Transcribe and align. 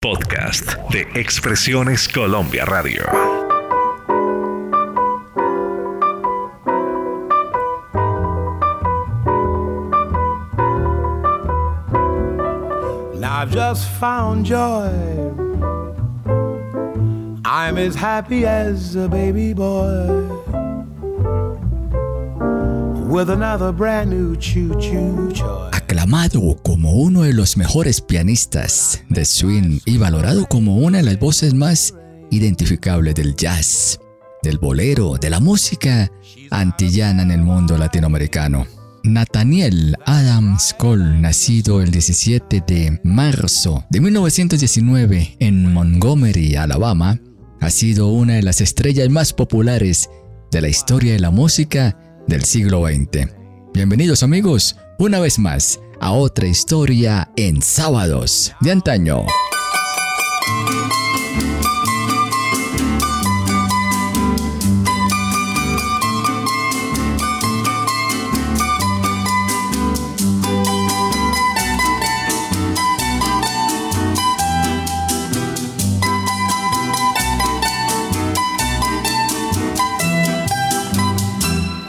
Podcast 0.00 0.76
de 0.92 1.00
Expresiones 1.14 2.06
Colombia 2.06 2.64
Radio. 2.64 3.02
I've 13.24 13.50
just 13.50 13.88
found 13.98 14.46
joy. 14.46 14.88
I'm 17.44 17.76
as 17.76 17.96
happy 17.96 18.46
as 18.46 18.94
a 18.94 19.08
baby 19.08 19.52
boy. 19.52 20.28
With 23.10 23.30
another 23.30 23.72
brand 23.72 24.10
new 24.10 24.36
choo-choo 24.36 25.32
joy. 25.32 25.77
Aclamado 26.08 26.56
como 26.62 26.92
uno 26.92 27.24
de 27.24 27.34
los 27.34 27.58
mejores 27.58 28.00
pianistas 28.00 29.02
de 29.10 29.26
swing 29.26 29.80
y 29.84 29.98
valorado 29.98 30.46
como 30.46 30.78
una 30.78 30.98
de 30.98 31.04
las 31.04 31.18
voces 31.18 31.52
más 31.52 31.92
identificables 32.30 33.14
del 33.14 33.36
jazz, 33.36 34.00
del 34.42 34.56
bolero, 34.56 35.18
de 35.18 35.28
la 35.28 35.38
música 35.38 36.10
antillana 36.50 37.24
en 37.24 37.30
el 37.30 37.42
mundo 37.42 37.76
latinoamericano. 37.76 38.66
Nathaniel 39.04 39.96
Adams 40.06 40.74
Cole, 40.78 41.20
nacido 41.20 41.82
el 41.82 41.90
17 41.90 42.64
de 42.66 43.00
marzo 43.04 43.84
de 43.90 44.00
1919 44.00 45.36
en 45.40 45.70
Montgomery, 45.74 46.56
Alabama, 46.56 47.20
ha 47.60 47.68
sido 47.68 48.08
una 48.08 48.36
de 48.36 48.42
las 48.42 48.62
estrellas 48.62 49.10
más 49.10 49.34
populares 49.34 50.08
de 50.50 50.62
la 50.62 50.68
historia 50.68 51.12
de 51.12 51.20
la 51.20 51.30
música 51.30 51.98
del 52.26 52.44
siglo 52.44 52.86
XX. 52.86 53.28
Bienvenidos 53.74 54.22
amigos, 54.22 54.76
una 54.98 55.20
vez 55.20 55.38
más, 55.38 55.78
a 56.00 56.12
otra 56.12 56.46
historia 56.46 57.30
en 57.36 57.62
sábados 57.62 58.52
de 58.60 58.72
antaño. 58.72 59.26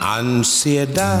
Ansiedad 0.00 1.20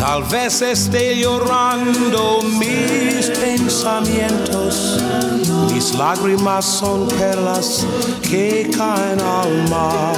Tal 0.00 0.24
vez 0.24 0.62
esté 0.62 1.14
llorando 1.16 2.40
mis 2.58 3.30
pensamientos, 3.38 4.98
mis 5.70 5.94
lágrimas 5.94 6.64
son 6.64 7.06
perlas 7.06 7.86
que 8.22 8.70
caen 8.76 9.20
al 9.20 9.68
mar 9.68 10.16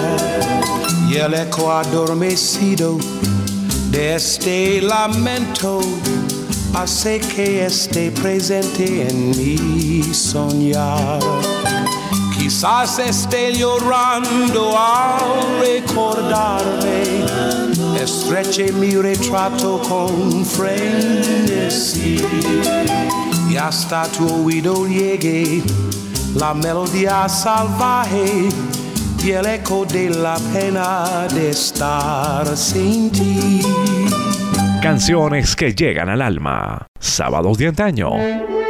y 1.11 1.17
el 1.17 1.35
eco 1.35 1.73
adormecido 1.73 2.97
de 3.91 4.15
este 4.15 4.81
lamento 4.81 5.81
hace 6.75 7.19
que 7.19 7.67
esté 7.67 8.11
presente 8.13 9.09
en 9.09 9.31
mi 9.31 10.03
soñar. 10.15 11.21
Quizás 12.39 12.99
esté 12.99 13.53
llorando 13.53 14.79
al 14.79 15.61
recordarme, 15.61 17.03
estreche 18.03 18.73
mi 18.73 18.97
retrato 18.97 19.81
con 19.81 20.45
frenesí 20.45 22.17
y 23.49 23.57
hasta 23.57 24.05
tu 24.09 24.45
oído 24.45 24.87
llegue 24.87 25.63
la 26.35 26.53
melodía 26.53 27.29
salvaje 27.29 28.49
y 29.23 29.31
el 29.31 29.47
eco 29.47 29.85
de 29.85 30.11
la 30.11 30.37
pena 30.53 31.29
de 31.33 31.51
estar 31.51 32.57
sin 32.57 33.11
ti. 33.13 33.61
Canciones 34.83 35.55
que 35.55 35.73
llegan 35.73 36.09
al 36.09 36.23
alma. 36.23 36.87
Sábados 36.99 37.57
de 37.59 37.69
antaño. 37.69 38.62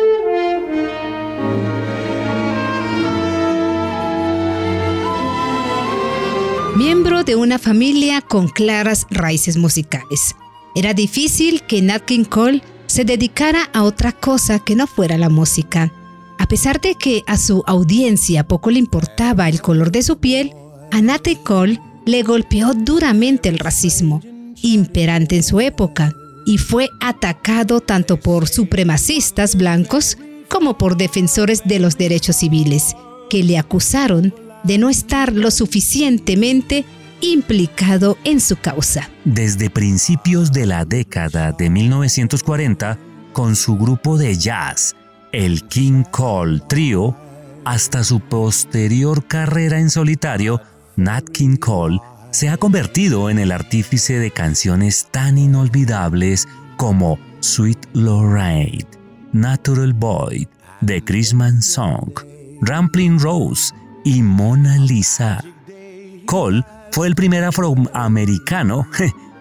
Miembro 6.77 7.23
de 7.23 7.37
una 7.37 7.59
familia 7.59 8.23
con 8.23 8.49
claras 8.49 9.07
raíces 9.11 9.59
musicales. 9.59 10.35
Era 10.75 10.95
difícil 10.95 11.61
que 11.65 11.83
Nat 11.83 12.03
King 12.07 12.25
Cole 12.25 12.63
se 12.87 13.05
dedicara 13.05 13.69
a 13.75 13.83
otra 13.83 14.13
cosa 14.13 14.59
que 14.59 14.75
no 14.75 14.87
fuera 14.87 15.19
la 15.19 15.29
música. 15.29 15.93
A 16.39 16.47
pesar 16.47 16.81
de 16.81 16.95
que 16.95 17.25
a 17.27 17.37
su 17.37 17.63
audiencia 17.67 18.49
poco 18.49 18.71
le 18.71 18.79
importaba 18.79 19.51
el 19.51 19.61
color 19.61 19.93
de 19.93 20.03
su 20.03 20.17
piel, 20.17 20.55
a 20.91 21.03
Nat 21.03 21.21
King 21.21 21.37
Cole 21.45 21.81
le 22.07 22.23
golpeó 22.23 22.73
duramente 22.73 23.51
el 23.51 23.59
racismo, 23.59 24.23
imperante 24.63 25.37
en 25.37 25.43
su 25.43 25.61
época, 25.61 26.15
y 26.47 26.57
fue 26.57 26.89
atacado 27.03 27.81
tanto 27.81 28.19
por 28.19 28.49
supremacistas 28.49 29.57
blancos 29.57 30.17
como 30.49 30.79
por 30.79 30.97
defensores 30.97 31.63
de 31.67 31.81
los 31.81 31.99
derechos 31.99 32.37
civiles, 32.37 32.97
que 33.29 33.43
le 33.43 33.59
acusaron 33.59 34.35
de 34.65 34.79
no 34.79 34.91
estar 34.91 35.33
lo 35.33 35.51
suficientemente 35.51 36.85
implicado 37.21 38.19
en 38.25 38.41
su 38.41 38.57
causa. 38.57 39.09
Desde 39.25 39.71
principios 39.71 40.53
de 40.53 40.67
la 40.67 40.85
década 40.85 41.53
de 41.53 41.71
1940, 41.71 42.99
con 43.33 43.57
su 43.57 43.77
grupo 43.77 44.19
de 44.19 44.37
jazz, 44.37 44.95
el 45.33 45.67
King 45.69 46.03
Cole 46.11 46.61
Trio, 46.69 47.17
hasta 47.65 48.05
su 48.05 48.21
posterior 48.21 49.27
carrera 49.27 49.79
en 49.79 49.89
solitario, 49.89 50.61
Nat 50.97 51.29
King 51.29 51.57
Cole 51.57 51.99
se 52.31 52.49
ha 52.49 52.57
convertido 52.57 53.31
en 53.31 53.39
el 53.39 53.53
artífice 53.53 54.19
de 54.19 54.31
canciones 54.31 55.09
tan 55.11 55.39
inolvidables 55.39 56.49
como 56.77 57.19
Sweet 57.41 57.79
Lorraine, 57.95 58.87
Natural 59.33 59.93
Boy, 59.93 60.49
The 60.85 61.03
Christmas 61.03 61.65
Song, 61.67 62.11
Ramplin' 62.63 63.19
Rose 63.19 63.73
y 64.05 64.23
Mona 64.23 64.79
Lisa. 64.79 65.45
Cole 66.27 66.63
fue 66.91 67.07
el 67.09 67.15
primer 67.15 67.45
afroamericano 67.45 68.87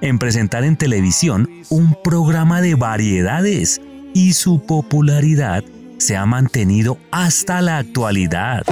en 0.01 0.19
presentar 0.19 0.63
en 0.63 0.77
televisión 0.77 1.49
un 1.69 1.95
programa 2.03 2.61
de 2.61 2.75
variedades 2.75 3.81
y 4.13 4.33
su 4.33 4.65
popularidad 4.65 5.63
se 5.97 6.17
ha 6.17 6.25
mantenido 6.25 6.97
hasta 7.11 7.61
la 7.61 7.77
actualidad. 7.77 8.63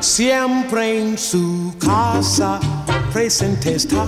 Siempre 0.00 1.00
en 1.00 1.16
su 1.16 1.74
casa 1.78 2.60
presente 3.12 3.76
está 3.76 4.04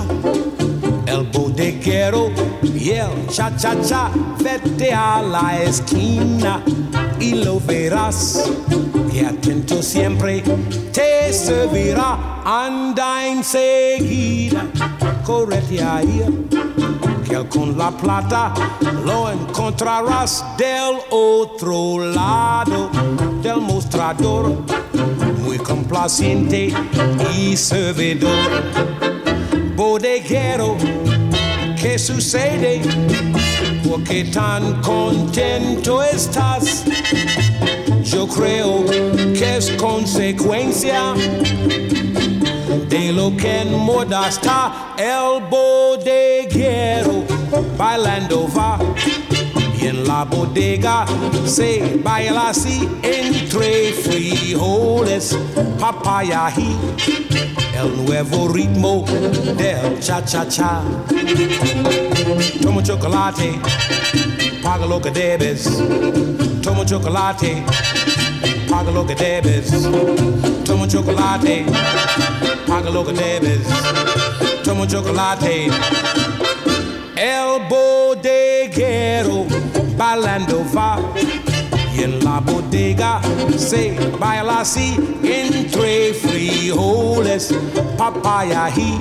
el 1.07 1.25
bodeguero 1.25 2.31
y 2.63 2.91
el 2.91 3.27
cha-cha-cha. 3.29 4.11
Vete 4.41 4.93
a 4.93 5.23
la 5.23 5.63
esquina 5.63 6.63
y 7.21 7.35
lo 7.35 7.61
verás. 7.61 8.51
Que 9.11 9.27
atento 9.27 9.83
siempre 9.83 10.43
te 10.93 11.33
servirá. 11.33 12.43
Anda 12.45 13.27
enseguida, 13.27 14.67
correte 15.25 15.83
ahí. 15.83 16.23
Que 17.29 17.49
con 17.49 17.77
la 17.79 17.91
plata 17.91 18.53
lo 19.05 19.31
encontrarás 19.31 20.45
del 20.59 20.99
otro 21.11 22.01
lado 22.13 22.91
del 23.43 23.61
mostrador. 23.61 24.53
Muy 25.43 25.59
complaciente 25.59 26.73
y 27.37 27.57
servidor 27.57 29.14
bodeguero, 29.75 30.77
¿qué 31.81 31.99
sucede? 31.99 32.81
¿Por 33.89 34.05
qué 34.05 34.25
tan 34.25 34.81
contento 34.81 36.03
estás? 36.03 36.85
Yo 38.03 38.27
creo 38.29 38.85
que 38.87 39.57
es 39.57 39.71
consecuencia 39.73 41.15
de 42.89 43.13
lo 43.13 43.37
que 43.37 43.63
en 43.63 43.75
moda 43.79 44.29
está 44.29 44.95
el 44.97 45.43
bodeguero 45.49 47.25
bailando 47.77 48.49
va 48.57 48.79
y 49.81 49.87
en 49.87 50.07
la 50.07 50.25
bodega 50.25 51.05
se 51.47 51.99
baila 52.03 52.51
así 52.51 52.89
entre 53.03 53.93
frijoles, 53.93 55.37
papaya 55.79 56.53
y 56.57 57.64
el 57.77 58.05
nuevo 58.05 58.49
ritmo 58.49 59.05
del 59.57 59.99
cha-cha-cha. 60.01 60.83
Toma 62.63 62.83
chocolate, 62.83 63.61
paga 64.63 64.87
lo 64.87 65.01
que 65.01 65.11
debes. 65.11 65.69
Toma 66.63 66.85
chocolate, 66.85 67.63
paga 68.69 68.91
lo 68.91 69.07
que 69.07 69.15
debes. 69.15 69.71
Toma 70.65 70.87
chocolate, 70.89 71.67
paga 72.67 72.91
lo 72.91 73.05
que 73.05 73.13
debes. 73.13 73.61
Toma 74.63 74.87
chocolate. 74.87 75.69
El 77.17 77.69
bodeguero 77.69 79.47
bailando 79.97 80.65
va 80.75 80.99
en 82.05 82.23
la 82.23 82.39
bodega 82.41 83.21
se 83.57 83.97
baila 84.21 84.61
así 84.61 84.95
entre 85.23 86.13
frijoles, 86.13 87.55
papaya 87.97 88.69
y 88.77 89.01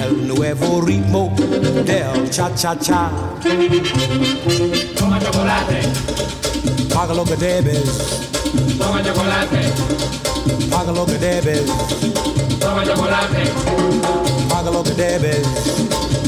el 0.00 0.28
nuevo 0.28 0.80
ritmo 0.82 1.34
del 1.84 2.30
cha-cha-cha. 2.30 3.10
Toma 4.96 5.18
chocolate, 5.18 5.80
Paga 6.94 7.14
lo 7.14 7.24
que 7.24 7.36
debes, 7.36 7.82
toma 8.78 9.02
chocolate, 9.02 9.60
paga 10.70 10.92
lo 10.92 11.06
que 11.06 11.18
debes, 11.18 11.64
toma 12.60 12.84
chocolate, 12.84 13.42
paga 14.48 14.70
lo 14.70 14.82
que 14.84 14.90
debes. 14.92 15.42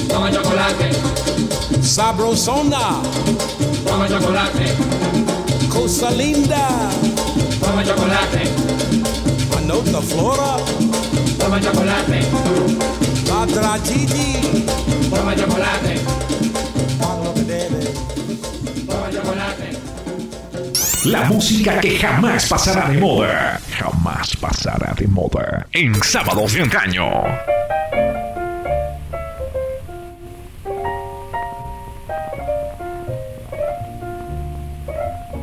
toma 0.09 0.33
chocolate, 0.33 0.91
Sabrosona, 1.81 3.01
toma 3.87 4.09
chocolate, 4.09 4.75
cosa 5.77 6.11
linda, 6.11 6.69
toma 7.61 7.85
chocolate, 7.85 8.43
anota 9.59 10.01
flora, 10.01 10.57
toma 11.39 11.61
chocolate, 11.61 12.21
la 13.29 13.47
tragidi, 13.47 14.65
toma 15.11 15.37
chocolate, 15.37 16.01
paga 16.99 17.25
lo 17.25 17.35
que 17.35 17.43
debes. 17.43 17.91
toma 18.87 19.11
chocolate. 19.13 19.67
La 21.05 21.25
música 21.25 21.79
que 21.81 21.99
jamás 21.99 22.49
pasará 22.49 22.89
de 22.89 22.99
moda. 22.99 23.61
Jamás 23.79 24.35
pasará 24.37 24.95
de 24.95 25.07
moda. 25.07 25.67
En 25.73 25.95
sábados 26.03 26.55
de 26.55 26.63
antaño. 26.63 27.07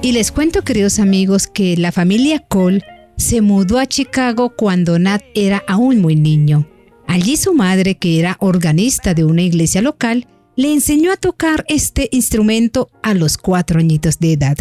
Y 0.04 0.12
les 0.12 0.34
cuento, 0.34 0.64
queridos 0.64 1.00
amigos, 1.00 1.48
que 1.48 1.78
la 1.78 1.94
familia 1.94 2.40
Cole 2.40 2.84
se 3.16 3.40
mudó 3.40 3.80
a 3.80 3.86
Chicago 3.86 4.54
cuando 4.54 5.00
Nat 5.00 5.24
era 5.34 5.64
aún 5.66 6.02
muy 6.02 6.18
niño. 6.18 6.68
Allí 7.08 7.38
su 7.38 7.54
madre, 7.54 7.96
que 7.96 8.20
era 8.20 8.36
organista 8.42 9.14
de 9.14 9.24
una 9.24 9.44
iglesia 9.44 9.82
local, 9.82 10.28
le 10.58 10.74
enseñó 10.74 11.14
a 11.14 11.16
tocar 11.16 11.64
este 11.70 12.10
instrumento 12.12 12.90
a 13.02 13.14
los 13.14 13.38
cuatro 13.38 13.80
añitos 13.80 14.20
de 14.20 14.34
edad. 14.34 14.58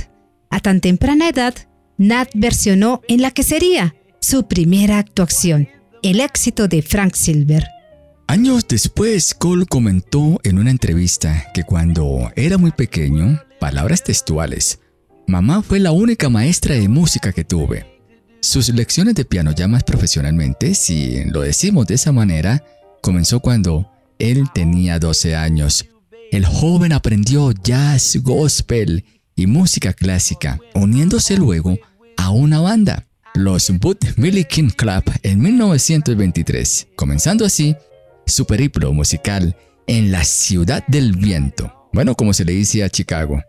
A 0.48 0.60
tan 0.60 0.80
temprana 0.80 1.28
edad, 1.28 1.54
Nat 1.98 2.28
versionó 2.34 3.00
en 3.08 3.20
la 3.20 3.32
que 3.32 3.42
sería 3.42 3.96
su 4.20 4.46
primera 4.46 4.98
actuación, 4.98 5.68
el 6.04 6.20
éxito 6.20 6.68
de 6.68 6.82
Frank 6.82 7.14
Silver. 7.14 7.66
Años 8.28 8.68
después, 8.68 9.34
Cole 9.34 9.66
comentó 9.66 10.38
en 10.44 10.60
una 10.60 10.70
entrevista 10.70 11.48
que 11.52 11.64
cuando 11.64 12.30
era 12.36 12.58
muy 12.58 12.70
pequeño, 12.70 13.42
palabras 13.58 14.04
textuales, 14.04 14.78
mamá 15.26 15.62
fue 15.62 15.80
la 15.80 15.92
única 15.92 16.28
maestra 16.28 16.74
de 16.74 16.88
música 16.88 17.32
que 17.32 17.44
tuve. 17.44 18.00
Sus 18.40 18.68
lecciones 18.70 19.14
de 19.14 19.24
piano 19.24 19.52
ya 19.52 19.68
más 19.68 19.84
profesionalmente, 19.84 20.74
si 20.74 21.24
lo 21.26 21.42
decimos 21.42 21.86
de 21.86 21.94
esa 21.94 22.12
manera, 22.12 22.64
comenzó 23.00 23.40
cuando 23.40 23.90
él 24.18 24.46
tenía 24.52 24.98
12 24.98 25.36
años. 25.36 25.86
El 26.30 26.44
joven 26.44 26.92
aprendió 26.92 27.52
jazz, 27.52 28.16
gospel 28.22 29.04
y 29.36 29.46
música 29.46 29.92
clásica, 29.92 30.58
uniéndose 30.74 31.36
luego 31.36 31.78
a 32.16 32.30
una 32.30 32.60
banda, 32.60 33.06
los 33.34 33.70
Bud 33.78 33.98
Milliken 34.16 34.70
Club, 34.70 35.04
en 35.22 35.40
1923, 35.40 36.88
comenzando 36.96 37.44
así 37.44 37.76
su 38.26 38.44
periplo 38.44 38.92
musical 38.92 39.56
en 39.86 40.12
la 40.12 40.24
ciudad 40.24 40.84
del 40.86 41.12
viento. 41.12 41.88
Bueno, 41.92 42.14
como 42.14 42.32
se 42.32 42.44
le 42.44 42.52
dice 42.52 42.84
a 42.84 42.90
Chicago. 42.90 43.42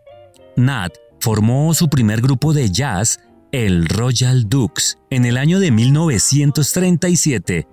Nat 0.56 0.92
formó 1.24 1.72
su 1.72 1.88
primer 1.88 2.20
grupo 2.20 2.52
de 2.52 2.70
jazz, 2.70 3.18
el 3.50 3.86
Royal 3.86 4.46
Dukes, 4.46 4.98
en 5.08 5.24
el 5.24 5.38
año 5.38 5.58
de 5.58 5.70
1937. 5.70 7.66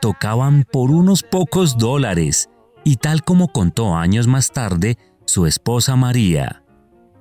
Tocaban 0.00 0.64
por 0.70 0.92
unos 0.92 1.24
pocos 1.24 1.78
dólares 1.78 2.48
y 2.84 2.94
tal 2.94 3.24
como 3.24 3.48
contó 3.48 3.96
años 3.96 4.28
más 4.28 4.52
tarde 4.52 4.98
su 5.24 5.46
esposa 5.46 5.96
María. 5.96 6.62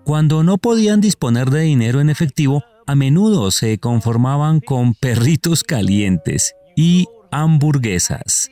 Cuando 0.03 0.43
no 0.43 0.59
podían 0.59 1.01
disponer 1.01 1.49
de 1.49 1.61
dinero 1.61 1.99
en 1.99 2.11
efectivo, 2.11 2.63
a 2.85 2.93
menudo 2.93 3.49
se 3.49 3.79
conformaban 3.79 4.59
con 4.59 4.93
perritos 4.93 5.63
calientes 5.63 6.53
y 6.75 7.07
hamburguesas. 7.31 8.51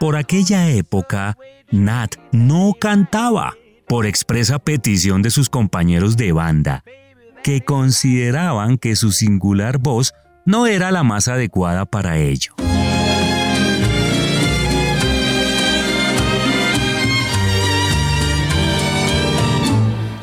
Por 0.00 0.16
aquella 0.16 0.70
época, 0.70 1.36
Nat 1.70 2.14
no 2.32 2.72
cantaba, 2.80 3.57
por 3.88 4.06
expresa 4.06 4.58
petición 4.58 5.22
de 5.22 5.30
sus 5.30 5.48
compañeros 5.48 6.16
de 6.16 6.32
banda, 6.32 6.84
que 7.42 7.62
consideraban 7.62 8.76
que 8.76 8.96
su 8.96 9.12
singular 9.12 9.78
voz 9.78 10.12
no 10.44 10.66
era 10.66 10.90
la 10.90 11.02
más 11.02 11.28
adecuada 11.28 11.86
para 11.86 12.18
ello. 12.18 12.54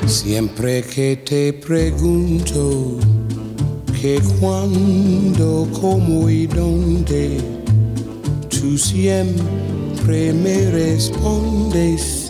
Siempre 0.08 0.84
que 0.84 1.18
te 1.18 1.54
pregunto 1.54 3.00
que 4.02 4.22
cuándo, 4.40 5.68
cómo 5.74 6.30
y 6.30 6.46
dónde, 6.46 7.42
tú 8.50 8.78
siempre 8.78 10.32
me 10.34 10.70
respondes, 10.70 12.30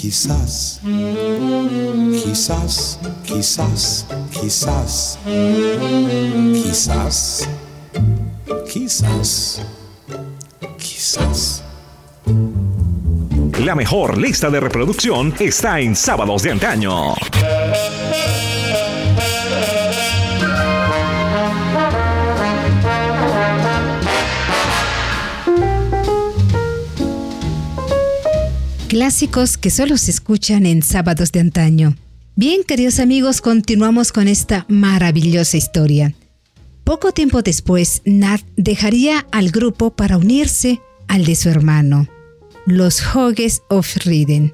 quizás, 0.00 0.80
quizás, 2.24 2.98
quizás, 3.22 4.06
quizás, 4.32 5.18
quizás, 6.54 7.48
quizás, 8.72 9.62
quizás. 10.78 11.62
La 13.62 13.74
mejor 13.74 14.16
lista 14.16 14.48
de 14.48 14.60
reproducción 14.60 15.34
está 15.38 15.80
en 15.80 15.94
Sábados 15.94 16.44
de 16.44 16.52
Antaño. 16.52 17.14
Clásicos 28.90 29.56
que 29.56 29.70
solo 29.70 29.96
se 29.96 30.10
escuchan 30.10 30.66
en 30.66 30.82
sábados 30.82 31.30
de 31.30 31.38
antaño. 31.38 31.94
Bien, 32.34 32.64
queridos 32.64 32.98
amigos, 32.98 33.40
continuamos 33.40 34.10
con 34.10 34.26
esta 34.26 34.66
maravillosa 34.66 35.56
historia. 35.56 36.12
Poco 36.82 37.12
tiempo 37.12 37.40
después, 37.42 38.02
Nat 38.04 38.40
dejaría 38.56 39.28
al 39.30 39.52
grupo 39.52 39.90
para 39.90 40.18
unirse 40.18 40.80
al 41.06 41.24
de 41.24 41.36
su 41.36 41.48
hermano, 41.48 42.08
los 42.66 43.14
Hogues 43.14 43.62
of 43.68 43.96
Rhythm. 44.04 44.50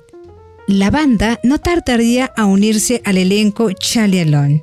La 0.68 0.90
banda 0.90 1.40
no 1.42 1.58
tardaría 1.58 2.26
a 2.36 2.44
unirse 2.44 3.00
al 3.06 3.16
elenco 3.16 3.72
Charlie 3.72 4.20
Alone, 4.20 4.62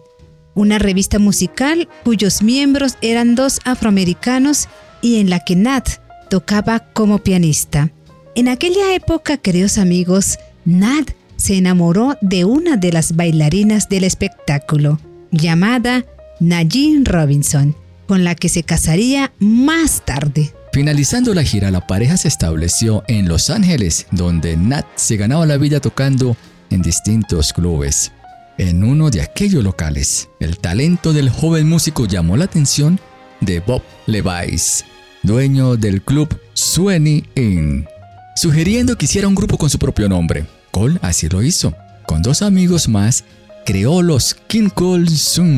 una 0.53 0.77
revista 0.77 1.17
musical 1.17 1.89
cuyos 2.03 2.43
miembros 2.43 2.95
eran 3.01 3.33
dos 3.33 3.59
afroamericanos 3.65 4.69
y 5.01 5.15
en 5.15 5.31
la 5.31 5.39
que 5.39 5.55
Nat 5.55 5.89
tocaba 6.29 6.93
como 6.93 7.23
pianista. 7.23 7.91
En 8.35 8.47
aquella 8.47 8.95
época, 8.95 9.37
queridos 9.37 9.77
amigos, 9.77 10.39
Nat 10.65 11.11
se 11.35 11.55
enamoró 11.55 12.17
de 12.21 12.45
una 12.45 12.77
de 12.77 12.91
las 12.91 13.15
bailarinas 13.15 13.89
del 13.89 14.03
espectáculo, 14.03 14.99
llamada 15.29 16.03
Najin 16.39 17.05
Robinson, 17.05 17.75
con 18.07 18.23
la 18.23 18.33
que 18.33 18.49
se 18.49 18.63
casaría 18.63 19.31
más 19.37 20.03
tarde. 20.03 20.51
Finalizando 20.71 21.35
la 21.35 21.43
gira, 21.43 21.69
la 21.69 21.85
pareja 21.85 22.17
se 22.17 22.27
estableció 22.27 23.03
en 23.07 23.27
Los 23.27 23.51
Ángeles, 23.51 24.07
donde 24.09 24.57
Nat 24.57 24.87
se 24.95 25.15
ganaba 25.15 25.45
la 25.45 25.57
vida 25.57 25.79
tocando 25.79 26.35
en 26.71 26.81
distintos 26.81 27.53
clubes. 27.53 28.11
En 28.57 28.83
uno 28.83 29.11
de 29.11 29.21
aquellos 29.21 29.63
locales, 29.63 30.27
el 30.39 30.57
talento 30.57 31.13
del 31.13 31.29
joven 31.29 31.69
músico 31.69 32.07
llamó 32.07 32.35
la 32.35 32.45
atención 32.45 32.99
de 33.41 33.59
Bob 33.59 33.83
Levice, 34.07 34.85
dueño 35.21 35.75
del 35.77 36.01
club 36.01 36.35
Swanee 36.53 37.25
Inn, 37.35 37.87
sugiriendo 38.35 38.97
que 38.97 39.05
hiciera 39.05 39.27
un 39.27 39.35
grupo 39.35 39.57
con 39.57 39.69
su 39.69 39.79
propio 39.79 40.09
nombre. 40.09 40.45
Cole 40.71 40.99
así 41.01 41.29
lo 41.29 41.41
hizo. 41.43 41.73
Con 42.05 42.21
dos 42.21 42.41
amigos 42.41 42.87
más, 42.89 43.23
creó 43.65 44.01
los 44.01 44.35
King 44.47 44.69
Cole 44.69 45.09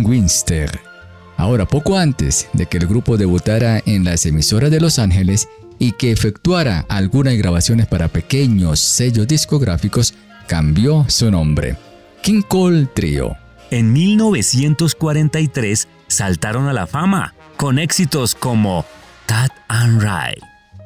Winster. 0.03 0.79
Ahora, 1.37 1.65
poco 1.65 1.97
antes 1.97 2.47
de 2.53 2.65
que 2.65 2.77
el 2.77 2.87
grupo 2.87 3.17
debutara 3.17 3.81
en 3.85 4.03
las 4.03 4.25
emisoras 4.25 4.71
de 4.71 4.79
Los 4.79 4.99
Ángeles 4.99 5.49
y 5.79 5.91
que 5.93 6.11
efectuara 6.11 6.85
algunas 6.87 7.35
grabaciones 7.35 7.87
para 7.87 8.07
pequeños 8.07 8.79
sellos 8.79 9.27
discográficos, 9.27 10.13
cambió 10.47 11.05
su 11.09 11.29
nombre. 11.29 11.75
King 12.21 12.41
Cole 12.41 12.87
Trio. 12.93 13.35
En 13.71 13.91
1943 13.91 15.87
saltaron 16.07 16.67
a 16.67 16.73
la 16.73 16.87
fama 16.87 17.33
con 17.57 17.79
éxitos 17.79 18.35
como 18.35 18.85
Tat 19.25 19.51
and 19.67 20.01
Ride, 20.01 20.41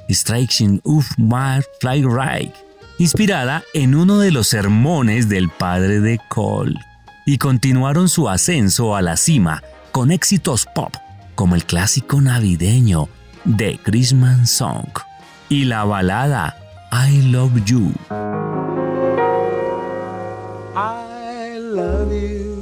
Striking 0.10 0.82
of 0.84 1.06
My 1.18 1.62
Fly 1.80 2.04
Right, 2.04 2.54
inspirada 2.98 3.64
en 3.74 3.96
uno 3.96 4.18
de 4.20 4.32
los 4.32 4.48
sermones 4.48 5.30
del 5.30 5.50
padre 5.50 6.00
de 6.00 6.20
Cole, 6.30 6.76
y 7.26 7.38
continuaron 7.38 8.10
su 8.10 8.28
ascenso 8.28 8.96
a 8.96 9.02
la 9.02 9.16
cima 9.18 9.62
con 9.92 10.12
éxitos 10.12 10.66
pop 10.74 10.94
como 11.36 11.56
el 11.56 11.64
clásico 11.64 12.20
navideño 12.20 13.08
The 13.58 13.80
Christmas 13.84 14.50
Song 14.50 14.90
y 15.48 15.66
la 15.66 15.86
balada 15.86 16.58
I 16.92 17.22
Love 17.32 17.64
You. 17.66 17.94
I 20.76 21.60
love 21.60 22.12
you 22.12 22.58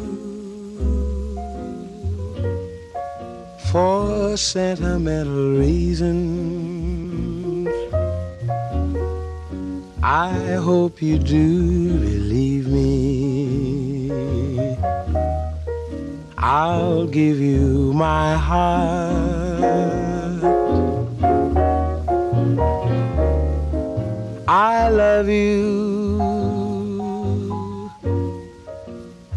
for 3.71 4.37
sentimental 4.37 5.57
reasons. 5.57 6.76
I 10.09 10.53
hope 10.63 11.01
you 11.01 11.19
do 11.19 11.99
believe 11.99 12.65
me. 12.69 14.09
I'll 16.37 17.07
give 17.07 17.41
you 17.41 17.91
my 17.91 18.37
heart 18.37 18.87
I 24.47 24.87
love 24.87 25.27
you, 25.27 25.81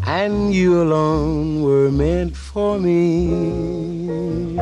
and 0.06 0.54
you 0.54 0.80
alone 0.82 1.64
were 1.64 1.90
meant 1.90 2.36
for 2.36 2.78
me. 2.78 4.60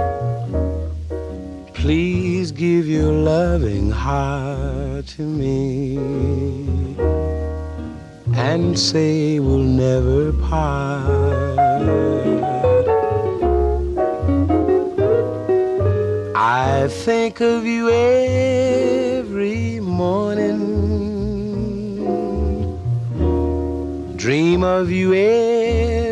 Please 1.88 2.52
give 2.52 2.86
your 2.86 3.10
loving 3.10 3.90
heart 3.90 5.06
to 5.06 5.22
me 5.22 5.96
and 8.36 8.78
say 8.78 9.40
we'll 9.40 9.56
never 9.56 10.34
part. 10.34 11.56
I 16.36 16.88
think 16.90 17.40
of 17.40 17.64
you 17.64 17.88
every 17.88 19.80
morning, 19.80 20.58
dream 24.16 24.62
of 24.62 24.90
you 24.90 25.14
every 25.14 26.07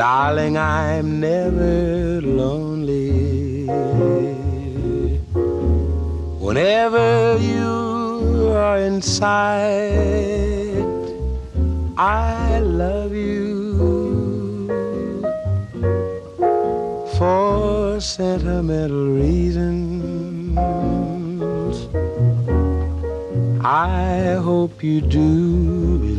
Darling, 0.00 0.56
I'm 0.56 1.20
never 1.20 2.22
lonely. 2.22 3.66
Whenever 6.40 7.36
you 7.36 8.50
are 8.56 8.78
in 8.78 9.02
sight, 9.02 10.86
I 11.98 12.60
love 12.60 13.12
you. 13.12 13.50
for 17.18 18.00
sentimental 18.00 19.08
reasons. 19.22 20.56
I 23.62 24.40
hope 24.42 24.82
you 24.82 25.02
do 25.02 26.09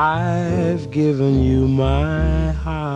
I've 0.00 0.92
given 0.92 1.42
you 1.42 1.66
my 1.66 2.52
heart. 2.52 2.87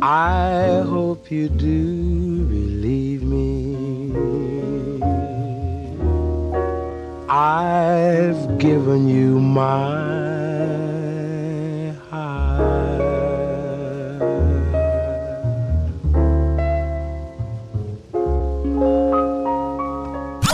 I 0.00 0.84
hope 0.86 1.28
you 1.28 1.48
do 1.48 2.44
believe 2.44 3.24
me. 3.24 3.76
I've 7.28 8.58
given 8.58 9.08
you 9.08 9.40
my 9.40 10.38
heart. 12.10 13.02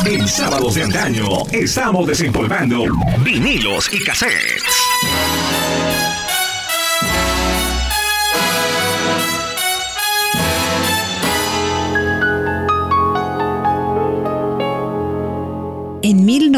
En 0.06 0.26
sábados 0.26 0.74
de 0.74 0.84
antaño 0.84 1.46
estamos 1.52 2.06
desempolvando 2.06 2.84
vinilos 3.22 3.92
y 3.92 4.02
cassettes. 4.04 5.63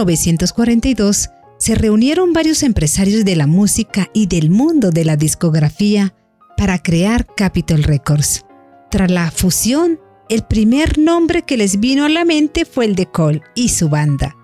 1942 0.04 1.30
se 1.58 1.74
reunieron 1.74 2.34
varios 2.34 2.62
empresarios 2.62 3.24
de 3.24 3.34
la 3.34 3.46
música 3.46 4.10
y 4.12 4.26
del 4.26 4.50
mundo 4.50 4.90
de 4.90 5.06
la 5.06 5.16
discografía 5.16 6.14
para 6.56 6.82
crear 6.82 7.26
Capitol 7.34 7.82
Records. 7.82 8.44
Tras 8.90 9.10
la 9.10 9.30
fusión, 9.30 9.98
el 10.28 10.42
primer 10.42 10.98
nombre 10.98 11.42
que 11.42 11.56
les 11.56 11.80
vino 11.80 12.04
a 12.04 12.10
la 12.10 12.26
mente 12.26 12.66
fue 12.66 12.84
el 12.84 12.94
de 12.94 13.06
Cole 13.06 13.40
y 13.54 13.70
su 13.70 13.88
banda. 13.88 14.36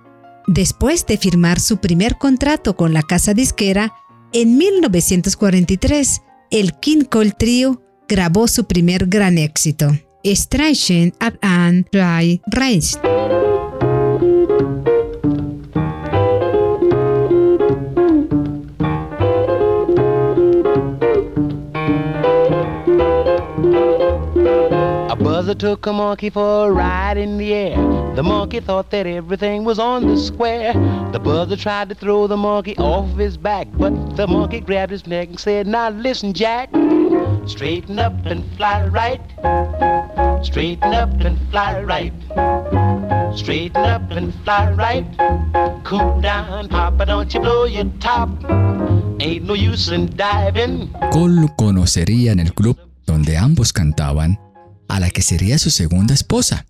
Después 0.47 1.05
de 1.07 1.19
firmar 1.19 1.61
su 1.61 1.77
primer 1.79 2.17
contrato 2.17 2.75
con 2.75 2.95
la 2.95 3.03
casa 3.03 3.35
disquera, 3.35 3.93
en 4.33 4.57
1943, 4.57 6.23
el 6.51 6.73
King 6.81 7.05
Cole 7.05 7.33
Trio 7.33 7.83
grabó 8.09 8.49
su 8.49 8.65
primer 8.65 9.07
gran 9.07 9.37
éxito, 9.37 9.91
Streichen 10.25 11.13
ab 11.21 11.37
an 11.43 11.87
Dry 11.93 12.41
Reich. 12.47 12.97
Buzzer 25.23 25.55
took 25.55 25.87
a 25.87 25.93
monkey 25.93 26.31
for 26.31 26.69
a 26.69 26.73
ride 26.73 27.17
in 27.17 27.39
the 27.39 27.53
air. 27.55 27.77
The 28.15 28.23
monkey 28.23 28.61
thought 28.61 28.91
that 28.91 29.07
everything 29.07 29.65
was 29.65 29.79
on 29.79 30.07
the 30.09 30.17
square. 30.19 30.73
The 31.13 31.21
buzzer 31.21 31.57
tried 31.57 31.89
to 31.91 31.95
throw 31.95 32.27
the 32.27 32.37
monkey 32.37 32.77
off 32.77 33.17
his 33.17 33.37
back, 33.37 33.69
but 33.75 34.17
the 34.17 34.27
monkey 34.27 34.61
grabbed 34.61 34.93
his 34.93 35.07
neck 35.07 35.29
and 35.29 35.39
said, 35.39 35.67
Now 35.67 35.91
listen, 35.91 36.33
Jack. 36.33 36.71
Straighten 37.47 37.99
up 37.99 38.15
and 38.27 38.45
fly 38.57 38.87
right. 38.89 39.21
Straighten 40.45 40.93
up 40.93 41.11
and 41.21 41.39
fly 41.51 41.83
right. 41.83 42.13
Straighten 43.37 43.85
up 43.85 44.11
and 44.11 44.35
fly 44.45 44.73
right. 44.73 45.07
Cool 45.85 46.21
down, 46.21 46.69
Papa, 46.69 47.07
don't 47.07 47.33
you 47.33 47.41
blow 47.41 47.65
your 47.65 47.91
top. 48.01 48.29
Ain't 49.21 49.45
no 49.45 49.55
use 49.55 49.89
in 49.89 50.15
diving. 50.17 50.93
Cole 51.13 51.49
conocería 51.57 52.33
en 52.33 52.41
el 52.41 52.53
club 52.55 52.77
donde 53.07 53.37
ambos 53.37 53.73
cantaban 53.73 54.39
a 54.89 55.01
la 55.01 55.11
que 55.11 55.23
sería 55.23 55.59
su 55.59 55.71
segunda 55.71 56.15
esposa, 56.15 56.67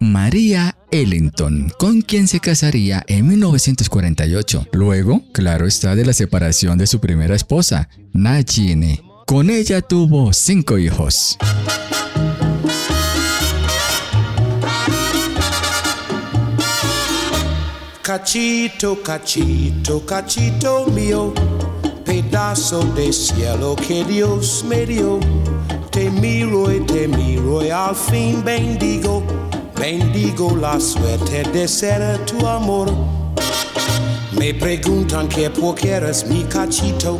María 0.00 0.76
Ellington, 0.90 1.72
con 1.78 2.02
quien 2.02 2.28
se 2.28 2.40
casaría 2.40 3.04
en 3.08 3.26
1948. 3.26 4.68
Luego, 4.72 5.22
claro 5.32 5.66
está, 5.66 5.94
de 5.94 6.04
la 6.04 6.12
separación 6.12 6.78
de 6.78 6.86
su 6.86 7.00
primera 7.00 7.34
esposa, 7.34 7.88
Nagini. 8.12 9.00
Con 9.26 9.50
ella 9.50 9.82
tuvo 9.82 10.32
cinco 10.32 10.78
hijos. 10.78 11.36
Cachito, 18.08 19.02
cachito, 19.02 20.06
cachito 20.06 20.86
mío, 20.86 21.34
pedazo 22.06 22.80
de 22.94 23.12
cielo 23.12 23.76
que 23.76 24.02
Dios 24.02 24.64
me 24.66 24.86
dio. 24.86 25.20
Te 25.98 26.10
miro 26.10 26.72
y 26.72 26.78
te 26.86 27.08
miro 27.08 27.58
al 27.58 27.92
fin 27.92 28.44
bendigo, 28.44 29.20
bendigo 29.74 30.56
la 30.56 30.78
suerte 30.78 31.42
de 31.42 31.66
ser 31.66 32.24
tu 32.24 32.46
amor. 32.46 32.88
Me 34.30 34.54
preguntan 34.54 35.28
que 35.28 35.50
por 35.50 35.74
qué 35.74 35.94
eres 35.94 36.24
mi 36.24 36.44
cachito 36.44 37.18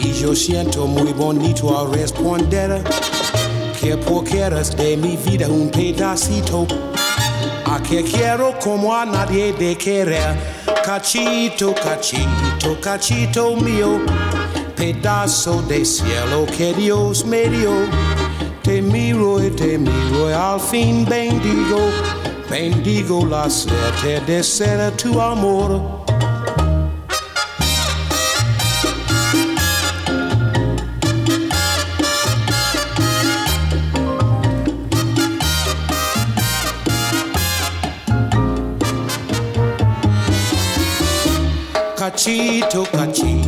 y 0.00 0.12
yo 0.12 0.34
siento 0.34 0.88
muy 0.88 1.12
bonito 1.12 1.78
al 1.78 1.92
responder 1.92 2.82
que 3.80 3.96
por 3.96 4.24
qué 4.24 4.40
eres 4.40 4.76
de 4.76 4.96
mi 4.96 5.16
vida 5.16 5.46
un 5.46 5.70
pedacito. 5.70 6.66
A 7.64 7.80
que 7.80 8.02
quiero 8.02 8.58
como 8.58 8.92
a 8.92 9.06
nadie 9.06 9.52
de 9.52 9.78
querer. 9.78 10.36
Cachito, 10.84 11.76
cachito, 11.76 12.80
cachito 12.80 13.54
mío 13.54 14.00
pedazo 14.78 15.60
de 15.62 15.84
cielo 15.84 16.46
que 16.56 16.72
Dios 16.72 17.24
me 17.24 17.48
dio. 17.48 17.72
Te 18.62 18.80
miro 18.80 19.42
y 19.44 19.50
te 19.50 19.76
miro 19.76 20.30
y 20.30 20.32
al 20.32 20.60
fin 20.60 21.04
bendigo, 21.04 21.80
bendigo 22.48 23.26
la 23.26 23.50
suerte 23.50 24.20
de 24.20 24.42
ser 24.42 24.96
tu 24.96 25.20
amor. 25.20 26.04
Cachito, 41.96 42.84
cachito 42.92 43.47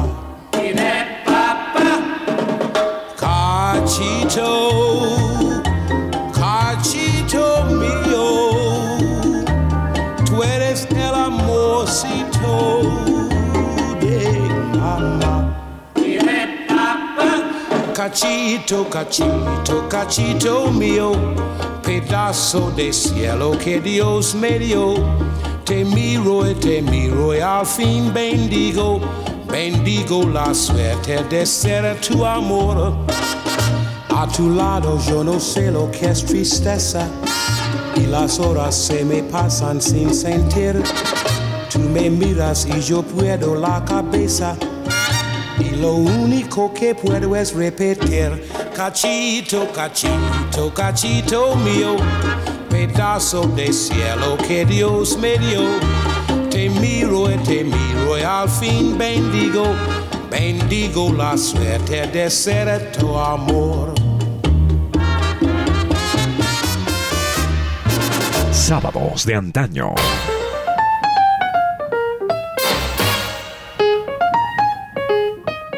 Cachito, 17.93 18.85
cachito, 18.89 19.87
cachito 19.89 20.71
mío, 20.71 21.11
pedazo 21.83 22.71
de 22.71 22.93
cielo 22.93 23.51
que 23.57 23.81
Dios 23.81 24.33
me 24.33 24.57
dio. 24.57 24.95
Te 25.65 25.83
miro 25.83 26.49
y 26.49 26.55
te 26.55 26.81
miro 26.81 27.35
y 27.35 27.41
al 27.41 27.65
fin 27.65 28.13
bendigo, 28.13 29.01
bendigo 29.45 30.23
la 30.23 30.53
suerte 30.53 31.21
de 31.29 31.45
ser 31.45 31.99
tu 31.99 32.25
amor. 32.25 32.93
A 34.09 34.25
tu 34.27 34.49
lado 34.49 34.97
yo 35.07 35.23
no 35.23 35.37
sé 35.39 35.69
lo 35.69 35.91
que 35.91 36.11
es 36.11 36.25
tristeza 36.25 37.07
y 37.97 38.07
las 38.07 38.39
horas 38.39 38.73
se 38.73 39.03
me 39.03 39.21
pasan 39.21 39.81
sin 39.81 40.13
sentir. 40.13 40.81
Tú 41.69 41.79
me 41.79 42.09
miras 42.09 42.65
y 42.65 42.79
yo 42.79 43.03
puedo 43.03 43.55
la 43.55 43.83
cabeza 43.83 44.55
y 45.61 45.75
lo 45.75 45.95
único 45.95 46.73
que 46.73 46.95
puedo 46.95 47.35
es 47.35 47.53
repetir 47.53 48.43
cachito, 48.75 49.71
cachito, 49.71 50.73
cachito 50.73 51.55
mío, 51.57 51.95
pedazo 52.69 53.43
de 53.55 53.71
cielo 53.71 54.37
que 54.47 54.65
Dios 54.65 55.17
me 55.17 55.37
dio. 55.37 55.61
Te 56.49 56.69
miro 56.69 57.31
y 57.31 57.37
te 57.37 57.63
miro 57.63 58.17
y 58.17 58.21
al 58.23 58.49
fin 58.49 58.97
bendigo, 58.97 59.63
bendigo 60.29 61.13
la 61.13 61.37
suerte 61.37 62.07
de 62.07 62.29
ser 62.29 62.91
tu 62.91 63.17
amor. 63.17 63.93
Sábados 68.51 69.25
de 69.25 69.35
antaño. 69.35 69.93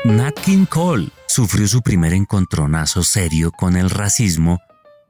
Nat 0.05 0.37
Cole 0.67 1.07
sufrió 1.27 1.65
su 1.65 1.81
primer 1.81 2.11
encontronazo 2.11 3.03
serio 3.03 3.51
con 3.51 3.77
el 3.77 3.89
racismo 3.89 4.59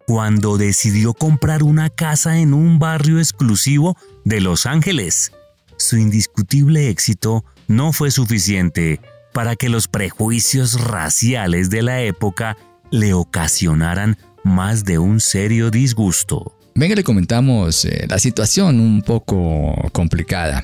cuando 0.05 0.57
decidió 0.57 1.15
comprar 1.15 1.63
una 1.63 1.89
casa 1.89 2.37
en 2.37 2.53
un 2.53 2.77
barrio 2.77 3.17
exclusivo 3.17 3.97
de 4.23 4.39
Los 4.39 4.67
Ángeles. 4.67 5.31
Su 5.77 5.97
indiscutible 5.97 6.89
éxito 6.89 7.43
no 7.67 7.91
fue 7.91 8.11
suficiente 8.11 9.01
para 9.33 9.55
que 9.55 9.67
los 9.67 9.87
prejuicios 9.87 10.79
raciales 10.79 11.71
de 11.71 11.81
la 11.81 12.01
época 12.01 12.55
le 12.91 13.15
ocasionaran 13.15 14.19
más 14.43 14.83
de 14.83 14.99
un 14.99 15.19
serio 15.19 15.71
disgusto. 15.71 16.55
Venga, 16.75 16.93
le 16.93 17.03
comentamos 17.03 17.83
eh, 17.85 18.05
la 18.07 18.19
situación 18.19 18.79
un 18.79 19.01
poco 19.01 19.73
complicada. 19.91 20.63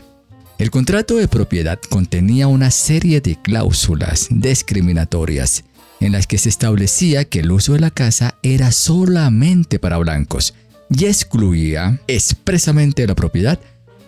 El 0.60 0.72
contrato 0.72 1.16
de 1.16 1.30
propiedad 1.30 1.80
contenía 1.88 2.48
una 2.48 2.70
serie 2.70 3.22
de 3.22 3.38
cláusulas 3.42 4.28
discriminatorias 4.30 5.64
en 6.02 6.12
las 6.12 6.28
que 6.28 6.38
se 6.38 6.50
establecía 6.50 7.24
que 7.24 7.40
el 7.40 7.52
uso 7.52 7.74
de 7.74 7.80
la 7.80 7.92
casa 7.92 8.36
era 8.44 8.74
solamente 8.74 9.80
para 9.80 9.98
blancos 9.98 10.54
y 10.90 11.06
excluía 11.06 12.02
expresamente 12.08 13.08
la 13.08 13.16
propiedad 13.16 13.58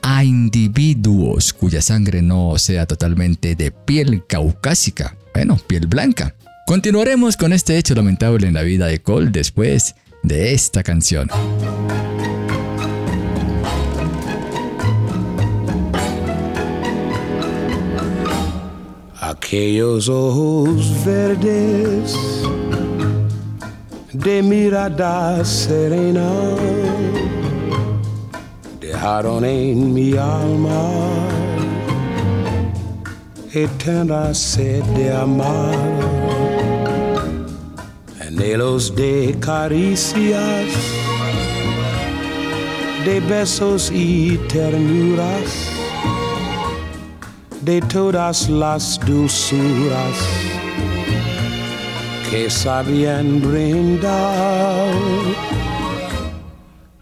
a 0.02 0.26
individuos 0.26 1.54
cuya 1.54 1.82
sangre 1.82 2.22
no 2.22 2.58
sea 2.58 2.86
totalmente 2.86 3.56
de 3.56 3.72
piel 3.72 4.26
caucásica, 4.28 5.16
bueno, 5.34 5.58
piel 5.68 5.88
blanca. 5.88 6.36
Continuaremos 6.68 7.38
con 7.38 7.54
este 7.54 7.78
hecho 7.78 7.96
lamentable 7.96 8.48
en 8.48 8.56
la 8.56 8.64
vida 8.64 8.88
de 8.88 9.02
Cole 9.02 9.32
después 9.32 9.96
de 10.22 10.54
esta 10.54 10.84
canción. 10.84 11.30
Aquellos 19.32 20.10
ojos 20.10 21.06
verdes 21.06 22.13
de 24.12 24.44
mirada 24.44 25.46
serena 25.46 26.30
dejaron 28.82 29.46
en 29.46 29.94
mi 29.94 30.17
alma 30.17 30.84
eterna 33.54 34.34
sed 34.34 34.84
de 34.98 35.13
amar, 35.13 35.80
anhelos 38.28 38.94
de 38.94 39.34
caricias, 39.39 40.67
de 43.06 43.22
besos 43.22 43.89
y 43.94 44.38
ternuras 44.50 45.81
de 47.62 47.80
todas 47.82 48.50
las 48.50 49.00
dulzuras 49.06 50.17
que 52.30 52.50
sabían 52.50 53.39
brindar 53.39 54.93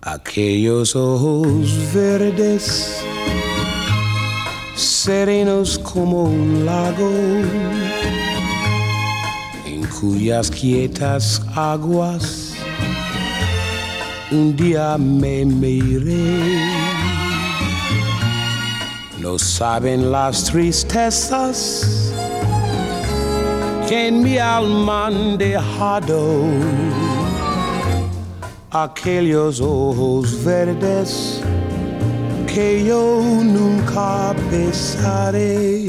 aquellos 0.01 0.95
ojos 0.95 1.93
verdes 1.93 3.01
serenos 4.75 5.79
como 5.79 6.23
un 6.23 6.65
lago 6.65 7.09
en 9.65 9.85
cuyas 9.99 10.51
quietas 10.51 11.41
aguas 11.55 12.53
un 14.31 14.55
día 14.57 14.97
me 14.97 15.45
miré 15.45 16.88
no 19.19 19.37
saben 19.37 20.11
las 20.11 20.45
tristezas 20.45 22.13
que 23.87 24.07
en 24.07 24.23
mi 24.23 24.37
alma 24.37 25.07
han 25.07 25.37
dejado 25.37 26.43
aquellos 28.71 29.59
ojos 29.59 30.43
verdes 30.43 31.41
que 32.47 32.85
yo 32.85 33.21
nunca 33.43 34.33
besaré. 34.49 35.87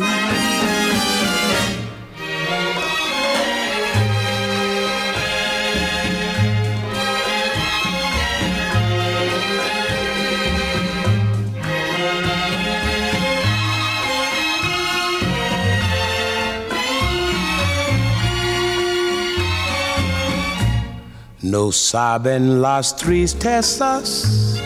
No 21.50 21.72
saben 21.72 22.62
las 22.62 22.94
tristezas 22.94 24.56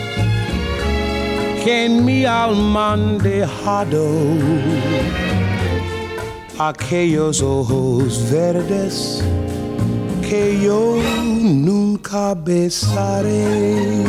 que 1.63 1.85
en 1.85 2.05
mi 2.05 2.25
alma 2.25 2.93
han 2.93 3.17
dejado 3.17 4.07
aquellos 6.59 7.41
ojos 7.41 8.29
verdes 8.31 9.23
que 10.21 10.61
yo 10.63 10.97
nunca 11.33 12.35
besaré. 12.35 14.05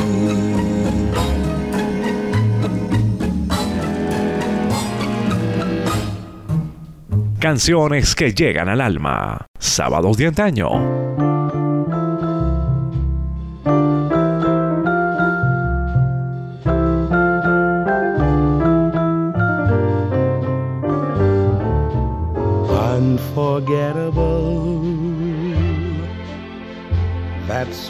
Canciones 7.38 8.14
que 8.14 8.34
llegan 8.34 8.68
al 8.68 8.82
alma. 8.82 9.46
Sábados 9.58 10.18
de 10.18 10.26
antaño. 10.26 11.05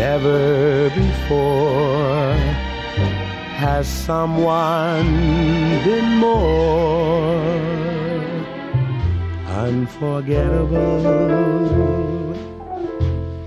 Never 0.00 0.88
before 0.94 2.34
has 3.58 3.86
someone 3.86 5.04
been 5.84 6.16
more 6.16 7.42
unforgettable 9.46 12.34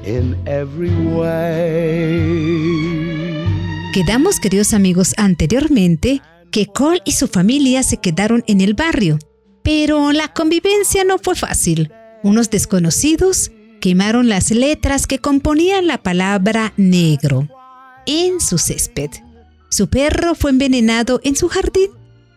in 0.05 0.37
every 0.45 0.93
way. 1.15 2.21
Quedamos, 3.95 4.39
queridos 4.39 4.75
amigos, 4.75 5.15
anteriormente 5.17 6.21
que 6.51 6.67
Cole 6.67 7.01
y 7.03 7.13
su 7.13 7.27
familia 7.27 7.81
se 7.81 7.97
quedaron 7.97 8.43
en 8.45 8.61
el 8.61 8.75
barrio, 8.75 9.17
pero 9.63 10.11
la 10.11 10.27
convivencia 10.27 11.03
no 11.03 11.17
fue 11.17 11.33
fácil. 11.33 11.91
Unos 12.21 12.51
desconocidos 12.51 13.49
quemaron 13.83 14.29
las 14.29 14.49
letras 14.49 15.07
que 15.07 15.19
componían 15.19 15.87
la 15.87 15.97
palabra 15.97 16.71
negro 16.77 17.49
en 18.05 18.39
su 18.39 18.57
césped. 18.57 19.09
Su 19.69 19.89
perro 19.89 20.35
fue 20.35 20.51
envenenado 20.51 21.19
en 21.25 21.35
su 21.35 21.49
jardín. 21.49 21.89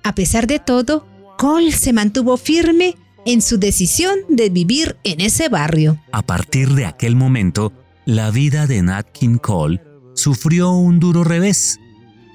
A 0.03 0.13
pesar 0.13 0.49
de 0.49 0.59
todo, 0.59 1.07
Cole 1.39 1.71
se 1.71 1.93
mantuvo 1.93 2.37
firme 2.37 2.97
en 3.25 3.43
su 3.43 3.59
decisión 3.59 4.17
de 4.29 4.51
vivir 4.51 4.97
en 5.05 5.21
ese 5.21 5.49
barrio. 5.49 6.03
A 6.11 6.23
partir 6.23 6.71
de 6.71 6.85
aquel 6.85 7.15
momento, 7.15 7.73
la 8.07 8.33
vida 8.33 8.67
de 8.67 8.83
Nat 8.83 9.07
King 9.13 9.39
Cole 9.39 9.81
sufrió 10.17 10.73
un 10.73 10.99
duro 10.99 11.23
revés. 11.23 11.79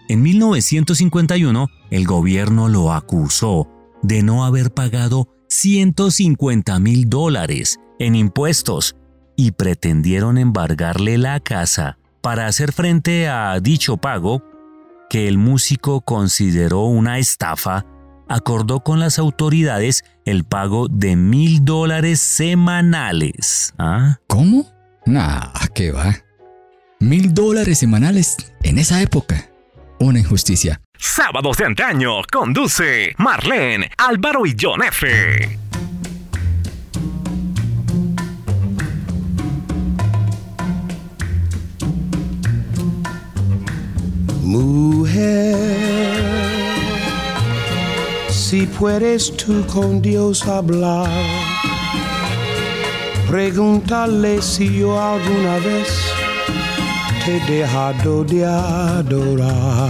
En 0.07 0.21
1951, 0.21 1.67
el 1.89 2.05
gobierno 2.05 2.69
lo 2.69 2.93
acusó 2.93 3.67
de 4.03 4.23
no 4.23 4.45
haber 4.45 4.73
pagado 4.73 5.27
150 5.49 6.79
mil 6.79 7.09
dólares 7.09 7.77
en 7.99 8.15
impuestos 8.15 8.95
y 9.41 9.49
pretendieron 9.49 10.37
embargarle 10.37 11.17
la 11.17 11.39
casa. 11.39 11.97
Para 12.21 12.45
hacer 12.45 12.71
frente 12.71 13.27
a 13.27 13.59
dicho 13.59 13.97
pago, 13.97 14.43
que 15.09 15.27
el 15.27 15.39
músico 15.39 16.01
consideró 16.01 16.81
una 16.81 17.17
estafa, 17.17 17.87
acordó 18.29 18.81
con 18.81 18.99
las 18.99 19.17
autoridades 19.17 20.03
el 20.25 20.43
pago 20.43 20.87
de 20.89 21.15
mil 21.15 21.65
dólares 21.65 22.19
semanales. 22.21 23.73
¿Ah? 23.79 24.19
¿Cómo? 24.27 24.71
Nah, 25.07 25.49
¿qué 25.73 25.91
va? 25.91 26.15
Mil 26.99 27.33
dólares 27.33 27.79
semanales 27.79 28.37
en 28.61 28.77
esa 28.77 29.01
época. 29.01 29.49
Una 29.99 30.19
injusticia. 30.19 30.79
Sábados 30.99 31.57
de 31.57 31.65
antaño 31.65 32.21
conduce 32.31 33.15
Marlene, 33.17 33.89
Álvaro 33.97 34.45
y 34.45 34.55
John 34.59 34.83
F. 34.83 35.57
Mujer, 44.51 45.55
si 48.29 48.65
puedes 48.65 49.31
tú 49.37 49.65
con 49.65 50.01
Dios 50.01 50.45
hablar, 50.45 51.07
pregúntale 53.29 54.41
si 54.41 54.79
yo 54.79 55.01
alguna 55.01 55.55
vez 55.59 55.87
te 57.23 57.37
he 57.37 57.59
dejado 57.59 58.25
de 58.25 58.45
adorar. 58.45 59.89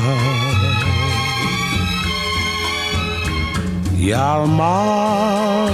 Y 3.98 4.12
al 4.12 4.48
mar, 4.48 5.72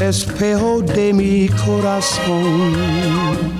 espejo 0.00 0.80
de 0.80 1.12
mi 1.12 1.46
corazón, 1.50 3.59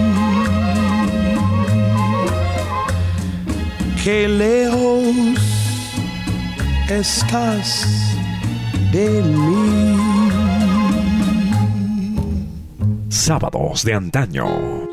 Qué 4.03 4.27
lejos 4.27 5.37
estás 6.89 7.85
de 8.91 9.21
mí. 9.21 10.29
Sábados 13.09 13.83
de 13.83 13.93
antaño. 13.93 14.89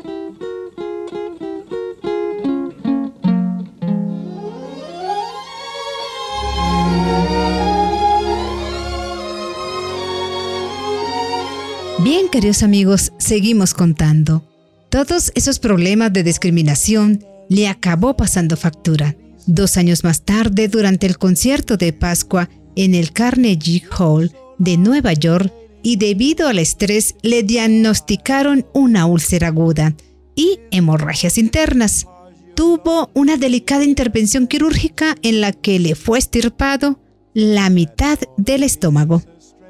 Bien, 12.03 12.29
queridos 12.29 12.63
amigos, 12.63 13.11
seguimos 13.17 13.73
contando. 13.73 14.43
Todos 14.89 15.31
esos 15.35 15.59
problemas 15.59 16.13
de 16.13 16.23
discriminación 16.23 17.23
le 17.49 17.67
acabó 17.67 18.15
pasando 18.15 18.55
factura. 18.55 19.15
Dos 19.47 19.77
años 19.77 20.03
más 20.03 20.23
tarde, 20.23 20.67
durante 20.67 21.07
el 21.07 21.17
concierto 21.17 21.75
de 21.75 21.91
Pascua 21.91 22.49
en 22.75 22.95
el 22.95 23.11
Carnegie 23.11 23.83
Hall 23.97 24.31
de 24.57 24.77
Nueva 24.77 25.13
York, 25.13 25.51
y 25.81 25.95
debido 25.97 26.47
al 26.47 26.59
estrés 26.59 27.15
le 27.21 27.43
diagnosticaron 27.43 28.65
una 28.73 29.05
úlcera 29.05 29.47
aguda 29.47 29.95
y 30.35 30.59
hemorragias 30.71 31.37
internas. 31.37 32.05
Tuvo 32.55 33.09
una 33.13 33.37
delicada 33.37 33.85
intervención 33.85 34.47
quirúrgica 34.47 35.15
en 35.21 35.41
la 35.41 35.53
que 35.53 35.79
le 35.79 35.95
fue 35.95 36.19
estirpado 36.19 36.99
la 37.33 37.69
mitad 37.69 38.19
del 38.37 38.63
estómago. 38.63 39.23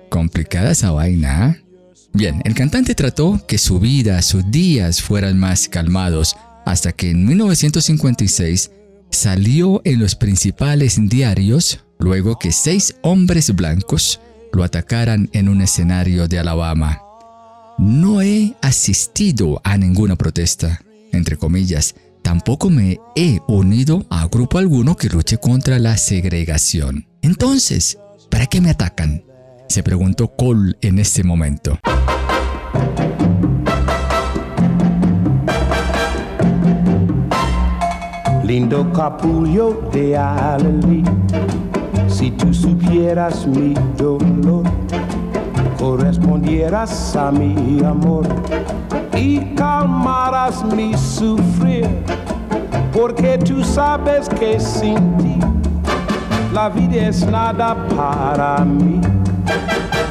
Complicada 0.09 0.71
esa 0.71 0.91
vaina. 0.91 1.49
¿eh? 1.49 1.69
Bien, 2.13 2.41
el 2.43 2.55
cantante 2.55 2.95
trató 2.95 3.45
que 3.47 3.59
su 3.59 3.79
vida, 3.79 4.21
sus 4.23 4.49
días 4.49 5.01
fueran 5.01 5.37
más 5.37 5.69
calmados, 5.69 6.35
hasta 6.69 6.91
que 6.91 7.09
en 7.09 7.25
1956 7.25 8.69
salió 9.09 9.81
en 9.85 9.99
los 9.99 10.13
principales 10.13 10.99
diarios 11.09 11.83
luego 11.97 12.37
que 12.37 12.51
seis 12.51 12.95
hombres 13.01 13.55
blancos 13.55 14.21
lo 14.53 14.63
atacaran 14.63 15.29
en 15.33 15.49
un 15.49 15.61
escenario 15.61 16.27
de 16.27 16.37
Alabama. 16.37 17.01
No 17.79 18.21
he 18.21 18.53
asistido 18.61 19.59
a 19.63 19.79
ninguna 19.79 20.15
protesta, 20.15 20.79
entre 21.11 21.37
comillas, 21.37 21.95
tampoco 22.21 22.69
me 22.69 22.99
he 23.15 23.39
unido 23.47 24.05
a 24.11 24.27
grupo 24.27 24.59
alguno 24.59 24.95
que 24.95 25.09
luche 25.09 25.37
contra 25.37 25.79
la 25.79 25.97
segregación. 25.97 27.07
Entonces, 27.23 27.97
¿para 28.29 28.45
qué 28.45 28.61
me 28.61 28.69
atacan? 28.69 29.23
Se 29.69 29.81
preguntó 29.81 30.35
Cole 30.35 30.75
en 30.81 30.99
ese 30.99 31.23
momento. 31.23 31.79
Lindo 38.49 38.91
capullo 38.91 39.79
de 39.91 40.17
Alelí, 40.17 41.03
si 42.07 42.31
tú 42.31 42.51
supieras 42.51 43.45
mi 43.45 43.75
dolor, 43.95 44.63
correspondieras 45.77 47.15
a 47.15 47.31
mi 47.31 47.79
amor 47.83 48.25
y 49.15 49.53
calmarás 49.53 50.65
mi 50.65 50.97
sufrir, 50.97 51.87
porque 52.91 53.37
tú 53.37 53.63
sabes 53.63 54.27
que 54.27 54.59
sin 54.59 55.15
ti 55.17 55.39
la 56.51 56.69
vida 56.69 57.09
es 57.09 57.23
nada 57.27 57.77
para 57.95 58.65
mí. 58.65 58.99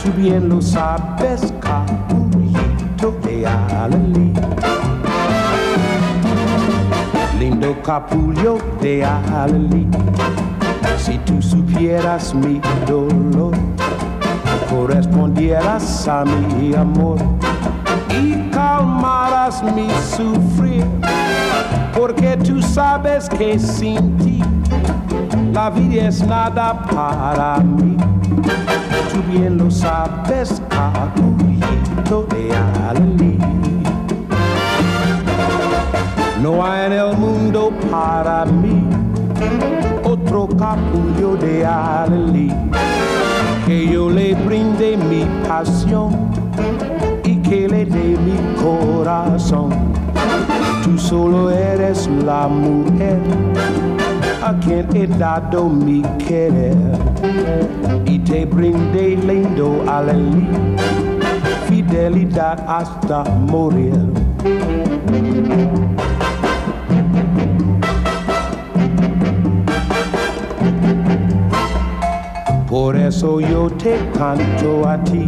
Tú 0.00 0.12
bien 0.16 0.48
lo 0.48 0.62
sabes, 0.62 1.52
capullito 1.60 3.12
de 3.24 3.44
Alelí. 3.48 4.32
Lindo 7.48 7.74
capullo 7.82 8.58
de 8.78 9.02
Alelí. 9.06 9.88
Si 10.98 11.16
tú 11.20 11.40
supieras 11.40 12.34
mi 12.34 12.60
dolor, 12.86 13.54
correspondieras 14.68 16.06
a 16.06 16.26
mi 16.26 16.74
amor 16.74 17.16
y 18.10 18.50
calmarás 18.50 19.62
mi 19.62 19.88
sufrir, 20.14 20.84
porque 21.98 22.36
tú 22.36 22.60
sabes 22.60 23.30
que 23.30 23.58
sin 23.58 24.18
ti 24.18 24.42
la 25.50 25.70
vida 25.70 26.08
es 26.08 26.22
nada 26.26 26.82
para 26.82 27.60
mí. 27.60 27.96
Tú 29.10 29.32
bien 29.32 29.56
lo 29.56 29.70
sabes, 29.70 30.60
capullito 30.68 32.26
de 32.28 32.54
Alelí. 32.86 33.67
No 36.42 36.64
hay 36.64 36.86
en 36.86 36.92
el 36.92 37.16
mundo 37.16 37.72
para 37.90 38.44
mí 38.44 38.84
otro 40.04 40.46
capullo 40.48 41.36
de 41.36 41.66
Alelí 41.66 42.52
que 43.66 43.88
yo 43.88 44.08
le 44.08 44.34
brinde 44.34 44.96
mi 44.96 45.26
pasión 45.46 46.12
y 47.24 47.36
que 47.38 47.68
le 47.68 47.84
dé 47.84 48.16
mi 48.16 48.38
corazón. 48.62 49.70
Tú 50.84 50.96
solo 50.96 51.50
eres 51.50 52.08
la 52.24 52.46
mujer 52.46 53.18
a 54.42 54.54
quien 54.60 54.86
he 54.96 55.06
dado 55.06 55.68
mi 55.68 56.02
querer 56.26 56.76
y 58.06 58.18
te 58.20 58.46
brindé 58.46 59.16
lindo 59.16 59.84
Alelí, 59.88 60.46
fidelidad 61.68 62.64
hasta 62.66 63.24
morir. 63.24 63.92
Por 72.68 72.96
eso 72.96 73.40
yo 73.40 73.70
te 73.70 73.98
canto 74.12 74.86
a 74.86 75.02
ti, 75.02 75.26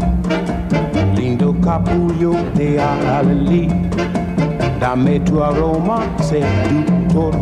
lindo 1.16 1.56
capullo 1.64 2.32
de 2.54 2.78
Alelí. 2.78 3.66
Dame 4.78 5.20
tu 5.20 5.42
aroma 5.42 6.02
seductor 6.20 7.34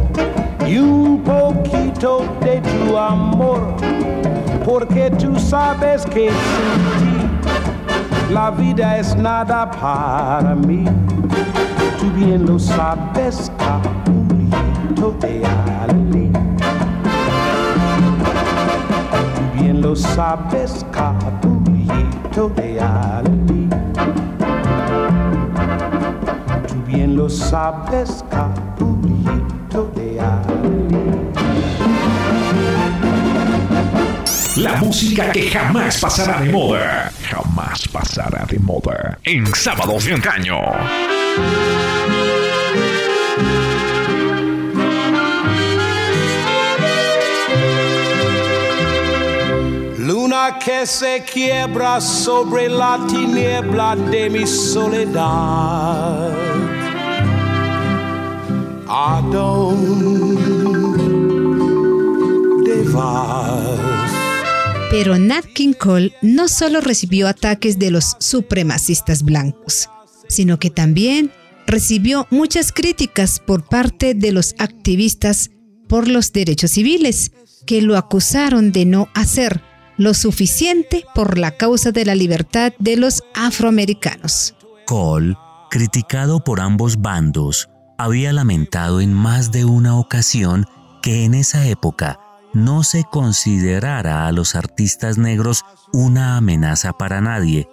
y 0.65 0.79
un 0.79 1.21
poquito 1.21 2.25
de 2.41 2.61
tu 2.61 2.97
amor, 2.97 3.75
porque 4.65 5.11
tú 5.11 5.37
sabes 5.37 6.07
que 6.07 6.31
sin 6.31 7.01
ti 7.01 8.33
la 8.33 8.53
vida 8.53 8.99
es 8.99 9.17
nada 9.17 9.69
para 9.69 10.55
mí. 10.55 10.85
Tú 11.99 12.07
bien 12.15 12.47
lo 12.47 12.57
sabes, 12.57 13.51
capullito 13.59 15.11
de 15.21 15.43
Alelí. 15.83 16.08
Sabes, 19.99 20.85
capullito 20.93 22.49
de 22.51 22.81
Alelí. 22.81 23.69
Tú 26.69 26.83
bien 26.87 27.17
lo 27.17 27.29
sabes, 27.29 28.25
capullito 28.31 29.91
de 29.95 30.21
Alelí. 30.21 31.09
La 34.57 34.77
música 34.77 35.31
que 35.33 35.51
jamás 35.51 36.01
pasará 36.01 36.41
de 36.41 36.51
moda. 36.51 37.13
Jamás 37.31 37.87
pasará 37.89 38.45
de 38.47 38.59
moda. 38.59 39.19
En 39.23 39.47
Sábados 39.55 40.05
de 40.05 40.15
Antaño. 40.15 40.59
Que 50.57 50.87
se 50.87 51.25
quiebra 51.31 52.01
sobre 52.01 52.69
la 52.69 52.99
tiniebla 53.07 53.95
de 53.97 54.31
mi 54.31 54.47
soledad. 54.47 56.33
¿A 58.89 59.23
dónde 59.31 59.93
vas? 62.93 63.79
Pero 64.91 65.19
Nat 65.19 65.45
King 65.53 65.75
Cole 65.75 66.15
no 66.23 66.49
solo 66.49 66.81
recibió 66.81 67.29
ataques 67.29 67.79
de 67.79 67.91
los 67.91 68.17
supremacistas 68.19 69.23
blancos, 69.23 69.91
sino 70.29 70.59
que 70.59 70.71
también 70.71 71.31
recibió 71.67 72.27
muchas 72.31 72.73
críticas 72.73 73.39
por 73.39 73.69
parte 73.69 74.15
de 74.15 74.33
los 74.33 74.55
activistas 74.59 75.51
por 75.89 76.09
los 76.09 76.33
derechos 76.33 76.71
civiles, 76.73 77.33
que 77.67 77.83
lo 77.83 77.97
acusaron 77.97 78.73
de 78.73 78.87
no 78.87 79.09
hacer 79.15 79.68
lo 79.99 80.15
suficiente 80.15 81.05
por 81.15 81.37
la 81.37 81.51
causa 81.51 81.93
de 81.93 82.07
la 82.07 82.15
libertad 82.15 82.73
de 82.79 82.97
los 82.97 83.23
afroamericanos. 83.35 84.55
Cole, 84.87 85.37
criticado 85.71 86.43
por 86.43 86.61
ambos 86.61 87.03
bandos, 87.03 87.69
había 87.99 88.33
lamentado 88.33 89.01
en 89.01 89.13
más 89.13 89.53
de 89.53 89.65
una 89.65 89.99
ocasión 89.99 90.65
que 91.03 91.25
en 91.25 91.35
esa 91.35 91.67
época 91.67 92.21
no 92.55 92.83
se 92.85 93.05
considerara 93.05 94.27
a 94.27 94.33
los 94.33 94.55
artistas 94.55 95.19
negros 95.19 95.65
una 95.93 96.37
amenaza 96.37 96.93
para 96.93 97.21
nadie, 97.21 97.69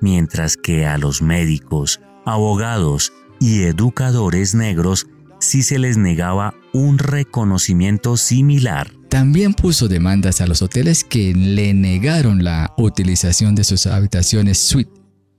mientras 0.00 0.56
que 0.56 0.86
a 0.86 0.98
los 0.98 1.20
médicos, 1.20 2.00
abogados 2.24 3.12
y 3.40 3.62
educadores 3.62 4.54
negros 4.54 5.06
sí 5.40 5.62
se 5.62 5.78
les 5.78 5.96
negaba 5.96 6.54
un 6.72 6.98
reconocimiento 6.98 8.16
similar. 8.16 8.90
También 9.16 9.54
puso 9.54 9.88
demandas 9.88 10.42
a 10.42 10.46
los 10.46 10.60
hoteles 10.60 11.02
que 11.02 11.32
le 11.32 11.72
negaron 11.72 12.44
la 12.44 12.74
utilización 12.76 13.54
de 13.54 13.64
sus 13.64 13.86
habitaciones 13.86 14.58
suite 14.58 14.90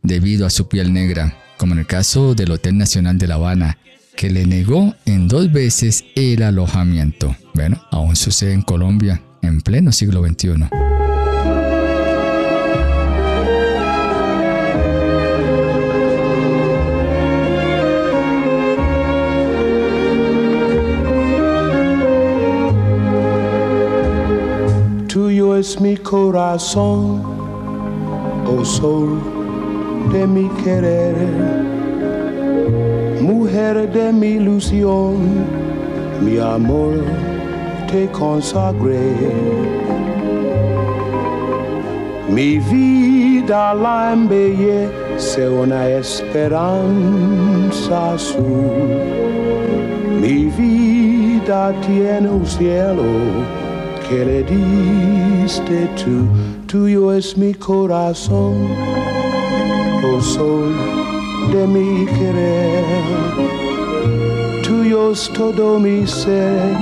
debido 0.01 0.47
a 0.47 0.49
su 0.49 0.67
piel 0.67 0.91
negra, 0.91 1.37
como 1.57 1.73
en 1.73 1.81
el 1.81 1.85
caso 1.85 2.33
del 2.33 2.49
Hotel 2.49 2.75
Nacional 2.75 3.19
de 3.19 3.27
La 3.27 3.35
Habana, 3.35 3.77
que 4.15 4.31
le 4.31 4.47
negó 4.47 4.95
en 5.05 5.27
dos 5.27 5.51
veces 5.51 6.05
el 6.15 6.41
alojamiento. 6.41 7.35
Bueno, 7.53 7.79
aún 7.91 8.15
sucede 8.15 8.53
en 8.53 8.63
Colombia 8.63 9.21
en 9.43 9.61
pleno 9.61 9.91
siglo 9.91 10.25
XXI. 10.27 10.86
Es 25.67 25.81
mi 25.81 25.97
corazón, 25.97 27.21
oh 28.47 28.63
sol 28.63 29.09
de 30.13 30.25
mi 30.25 30.47
querer, 30.63 31.15
mujer 33.21 33.91
de 33.91 34.13
mi 34.13 34.27
ilusión, 34.39 35.17
mi 36.21 36.37
amor 36.37 36.93
te 37.91 38.07
consagré. 38.11 39.11
Mi 42.29 42.59
vida 42.59 43.73
la 43.73 44.13
embellece 44.13 45.49
una 45.49 45.89
esperanza 45.89 46.77
azul. 48.13 48.71
Mi 50.21 50.45
vida 50.45 51.73
tiene 51.85 52.29
un 52.29 52.45
cielo 52.45 53.66
que 54.09 54.25
le 54.25 54.43
diste 54.43 55.87
tú. 55.95 56.27
Tuyo 56.67 57.13
es 57.13 57.37
mi 57.37 57.53
corazón, 57.53 58.67
oh 60.03 60.21
sol 60.21 60.73
de 61.51 61.67
mi 61.67 62.05
querer. 62.05 62.83
Tuyo 64.63 65.11
es 65.11 65.29
todo 65.33 65.79
mi 65.79 66.05
ser, 66.05 66.75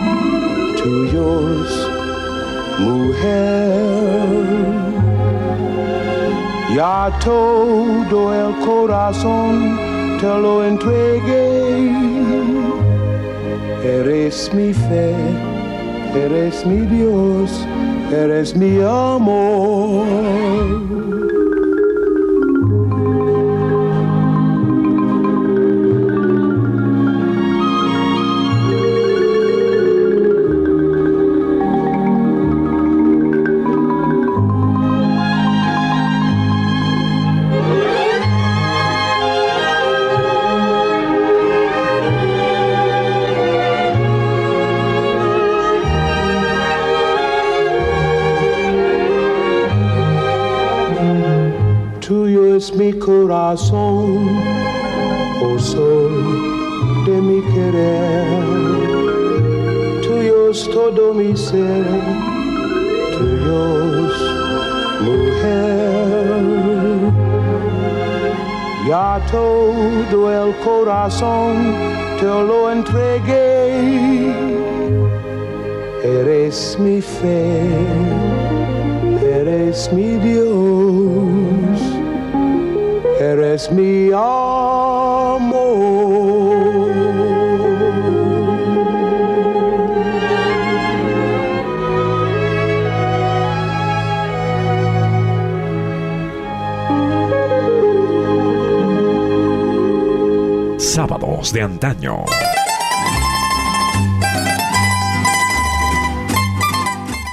tuyos, 0.82 1.90
mujer. 2.80 4.26
Ya 6.76 7.10
todo 7.24 8.34
el 8.34 8.54
corazón 8.66 9.78
te 10.20 10.28
lo 10.28 10.66
entregué. 10.66 11.56
Eres 13.84 14.52
mi 14.54 14.74
fe, 14.74 15.16
eres 16.16 16.66
mi 16.66 16.86
Dios, 16.86 17.68
eres 18.12 18.56
mi 18.56 18.80
amor. 18.82 20.85
Corazón, 53.56 54.28
oh 55.42 55.58
sol 55.58 56.12
de 57.06 57.22
mi 57.22 57.42
querer. 57.54 58.26
Tuyo 60.02 60.50
es 60.52 60.70
todo 60.70 61.14
mi 61.14 61.38
ser, 61.38 61.86
tuyo 63.14 64.08
es 64.08 64.18
mujer. 65.08 66.42
Ya 68.90 69.22
todo 69.32 70.32
el 70.32 70.54
corazón 70.58 71.76
te 72.20 72.26
lo 72.26 72.72
entregué. 72.72 74.36
Eres 76.04 76.78
mi 76.78 77.02
fe 77.02 78.26
eres 79.42 79.92
mi 79.92 80.18
Dios, 80.18 81.45
mi 83.72 84.12
amor. 84.12 85.46
Sábados 100.78 101.54
de 101.54 101.62
antaño. 101.62 102.26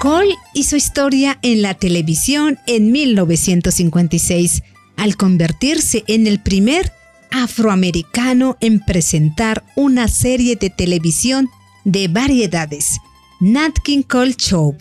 Cole 0.00 0.36
hizo 0.54 0.76
historia 0.76 1.38
en 1.42 1.62
la 1.62 1.74
televisión 1.74 2.60
en 2.66 2.92
1956 2.92 4.62
al 5.02 5.16
convertirse 5.16 6.04
en 6.06 6.28
el 6.28 6.40
primer 6.40 6.92
afroamericano 7.32 8.56
en 8.60 8.78
presentar 8.78 9.64
una 9.74 10.06
serie 10.06 10.54
de 10.54 10.70
televisión 10.70 11.50
de 11.84 12.06
variedades, 12.06 13.00
Nat 13.40 13.76
King 13.82 14.02
Cole 14.02 14.36
Show. 14.36 14.76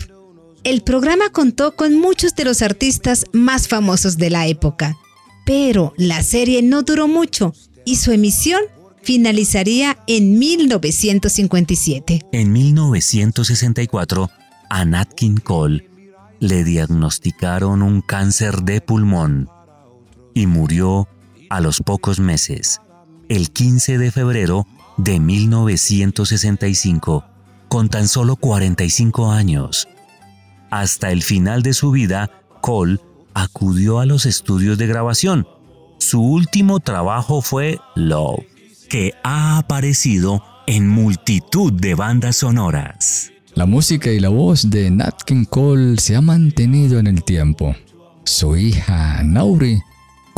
El 0.63 0.83
programa 0.83 1.31
contó 1.31 1.75
con 1.75 1.99
muchos 1.99 2.35
de 2.35 2.45
los 2.45 2.61
artistas 2.61 3.25
más 3.31 3.67
famosos 3.67 4.17
de 4.17 4.29
la 4.29 4.45
época, 4.45 4.95
pero 5.43 5.95
la 5.97 6.21
serie 6.21 6.61
no 6.61 6.83
duró 6.83 7.07
mucho 7.07 7.55
y 7.83 7.95
su 7.95 8.11
emisión 8.11 8.61
finalizaría 9.01 9.97
en 10.05 10.37
1957. 10.37 12.27
En 12.31 12.51
1964, 12.51 14.29
a 14.69 14.85
Nat 14.85 15.11
King 15.15 15.37
Cole 15.43 15.89
le 16.39 16.63
diagnosticaron 16.63 17.81
un 17.81 18.01
cáncer 18.01 18.57
de 18.61 18.81
pulmón 18.81 19.49
y 20.33 20.47
murió 20.47 21.07
a 21.49 21.61
los 21.61 21.81
pocos 21.81 22.19
meses, 22.19 22.81
el 23.29 23.51
15 23.51 23.97
de 23.97 24.11
febrero 24.11 24.67
de 24.97 25.19
1965, 25.19 27.25
con 27.67 27.89
tan 27.89 28.07
solo 28.07 28.35
45 28.35 29.31
años. 29.31 29.87
Hasta 30.69 31.11
el 31.11 31.23
final 31.23 31.63
de 31.63 31.73
su 31.73 31.91
vida, 31.91 32.29
Cole 32.61 32.99
acudió 33.33 33.99
a 33.99 34.05
los 34.05 34.25
estudios 34.25 34.77
de 34.77 34.87
grabación. 34.87 35.47
Su 35.99 36.21
último 36.21 36.79
trabajo 36.79 37.41
fue 37.41 37.79
Love, 37.95 38.45
que 38.89 39.13
ha 39.23 39.57
aparecido 39.57 40.43
en 40.67 40.87
multitud 40.87 41.73
de 41.73 41.95
bandas 41.95 42.37
sonoras. 42.37 43.31
La 43.53 43.65
música 43.65 44.11
y 44.11 44.19
la 44.19 44.29
voz 44.29 44.69
de 44.69 44.89
Nat 44.89 45.23
King 45.23 45.43
Cole 45.43 45.97
se 45.97 46.15
ha 46.15 46.21
mantenido 46.21 46.99
en 46.99 47.07
el 47.07 47.23
tiempo. 47.23 47.75
Su 48.23 48.55
hija, 48.55 49.21
Nauri, 49.23 49.81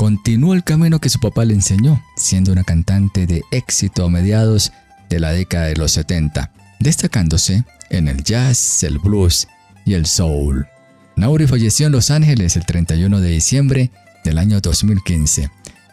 continuó 0.04 0.54
el 0.54 0.66
camino 0.66 1.00
que 1.00 1.08
su 1.08 1.18
papá 1.22 1.46
le 1.46 1.54
enseñó, 1.54 2.04
siendo 2.18 2.52
una 2.52 2.66
cantante 2.66 3.26
de 3.26 3.42
éxito 3.52 4.04
a 4.04 4.10
mediados 4.10 4.74
de 5.10 5.22
la 5.22 5.32
década 5.32 5.68
de 5.68 5.78
los 5.78 5.94
70, 5.94 6.52
destacándose 6.82 7.64
en 7.90 8.10
el 8.10 8.22
jazz, 8.22 8.84
el 8.84 9.00
blues 9.00 9.48
y 9.86 9.94
el 9.94 10.06
soul. 10.06 10.68
Nauri 11.16 11.48
falleció 11.48 11.86
en 11.86 11.94
Los 11.94 12.12
Ángeles 12.12 12.58
el 12.58 12.66
31 12.66 13.22
de 13.22 13.30
diciembre 13.30 13.92
del 14.26 14.40
año 14.40 14.60
2015. 14.60 15.50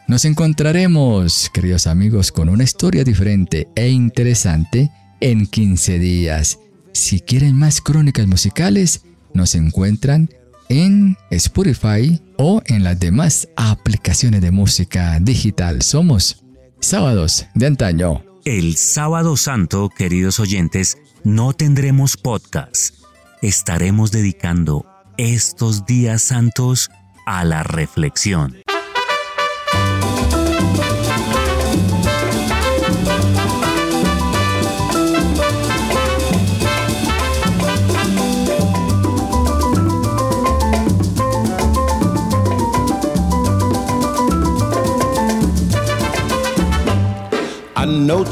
Nos 0.09 0.25
encontraremos, 0.25 1.49
queridos 1.55 1.87
amigos, 1.87 2.33
con 2.33 2.49
una 2.49 2.65
historia 2.65 3.05
diferente 3.05 3.69
e 3.77 3.91
interesante 3.91 4.91
en 5.21 5.47
15 5.47 6.01
días. 6.01 6.59
Si 6.93 7.21
quieren 7.21 7.57
más 7.57 7.81
crónicas 7.81 8.27
musicales, 8.27 9.03
nos 9.35 9.55
encuentran 9.55 10.31
en 10.71 11.17
Spotify 11.31 12.23
o 12.39 12.63
en 12.65 12.85
las 12.85 12.99
demás 12.99 13.49
aplicaciones 13.57 14.41
de 14.41 14.53
música 14.53 15.19
digital. 15.21 15.83
Somos 15.83 16.45
Sábados 16.79 17.47
de 17.55 17.67
Antaño. 17.67 18.25
El 18.45 18.77
sábado 18.77 19.37
santo, 19.37 19.91
queridos 19.91 20.41
oyentes, 20.41 20.97
no 21.25 21.53
tendremos 21.53 22.17
podcast. 22.17 22.95
Estaremos 23.43 24.13
dedicando 24.13 24.87
estos 25.19 25.85
días 25.85 26.23
santos 26.23 26.89
a 27.27 27.45
la 27.45 27.63
reflexión. 27.63 28.57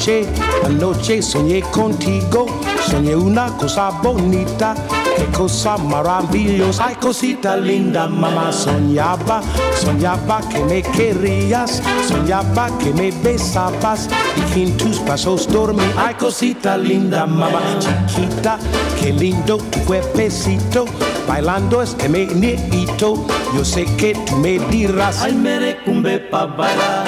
Anoche, 0.09 0.27
anoche 0.65 1.21
soñé 1.21 1.61
contigo, 1.61 2.47
soñé 2.89 3.15
una 3.15 3.55
cosa 3.59 3.91
bonita, 3.91 4.75
qué 5.15 5.25
cosa 5.37 5.77
maravillosa, 5.77 6.87
ay 6.87 6.95
cosita 6.95 7.59
linda, 7.59 8.07
mamá 8.07 8.51
soñaba, 8.51 9.43
soñaba 9.75 10.41
que 10.49 10.65
me 10.65 10.81
querías, 10.81 11.83
soñaba 12.09 12.71
que 12.79 12.95
me 12.95 13.11
besabas 13.23 14.09
y 14.35 14.41
que 14.55 14.63
en 14.63 14.77
tus 14.79 14.99
pasos 15.01 15.47
dormí, 15.47 15.85
ay 15.99 16.15
cosita 16.15 16.79
linda, 16.79 17.27
mamá 17.27 17.61
chiquita, 17.79 18.59
qué 18.99 19.13
lindo 19.13 19.59
tu 19.59 19.79
cuerpecito, 19.81 20.87
bailando 21.29 21.83
este 21.83 22.09
meneito, 22.09 23.27
yo 23.55 23.63
sé 23.63 23.85
que 23.97 24.15
tú 24.15 24.37
me 24.37 24.59
dirás, 24.71 25.21
Ay, 25.21 25.35
merecumbe 25.35 26.19
pa' 26.19 26.47
bailar. 26.47 27.08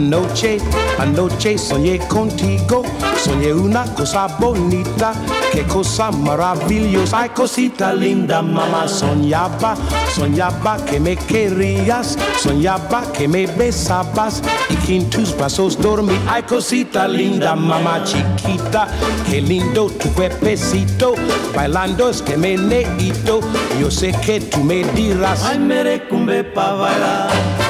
Anoche 0.00 0.58
Anoche, 0.98 1.58
soñé 1.58 1.98
contigo, 1.98 2.82
soñé 3.22 3.52
una 3.52 3.84
cosa 3.94 4.28
bonita, 4.38 5.12
qué 5.52 5.62
cosa 5.64 6.10
maravillosa, 6.10 7.20
ay 7.20 7.28
cosita 7.30 7.92
linda, 7.92 8.40
mamá 8.40 8.88
soñaba, 8.88 9.76
soñaba 10.14 10.82
que 10.84 10.98
me 11.00 11.16
querías, 11.16 12.18
soñaba 12.38 13.12
que 13.12 13.28
me 13.28 13.46
besabas 13.46 14.42
y 14.70 14.74
que 14.76 14.96
en 14.96 15.10
tus 15.10 15.36
brazos 15.36 15.78
dormí, 15.78 16.18
ay 16.28 16.42
cosita 16.44 17.06
linda, 17.06 17.54
mamá 17.54 18.02
chiquita, 18.04 18.88
qué 19.28 19.40
lindo 19.42 19.90
tu 19.90 20.10
cuerpecito, 20.12 21.14
bailando 21.54 22.08
este 22.08 22.36
meneito, 22.38 23.40
yo 23.78 23.90
sé 23.90 24.12
que 24.24 24.40
tú 24.40 24.60
me 24.64 24.84
dirás, 24.92 25.44
Ay, 25.44 25.58
merecumbe 25.58 26.44
pa' 26.44 26.72
bailar. 26.72 27.69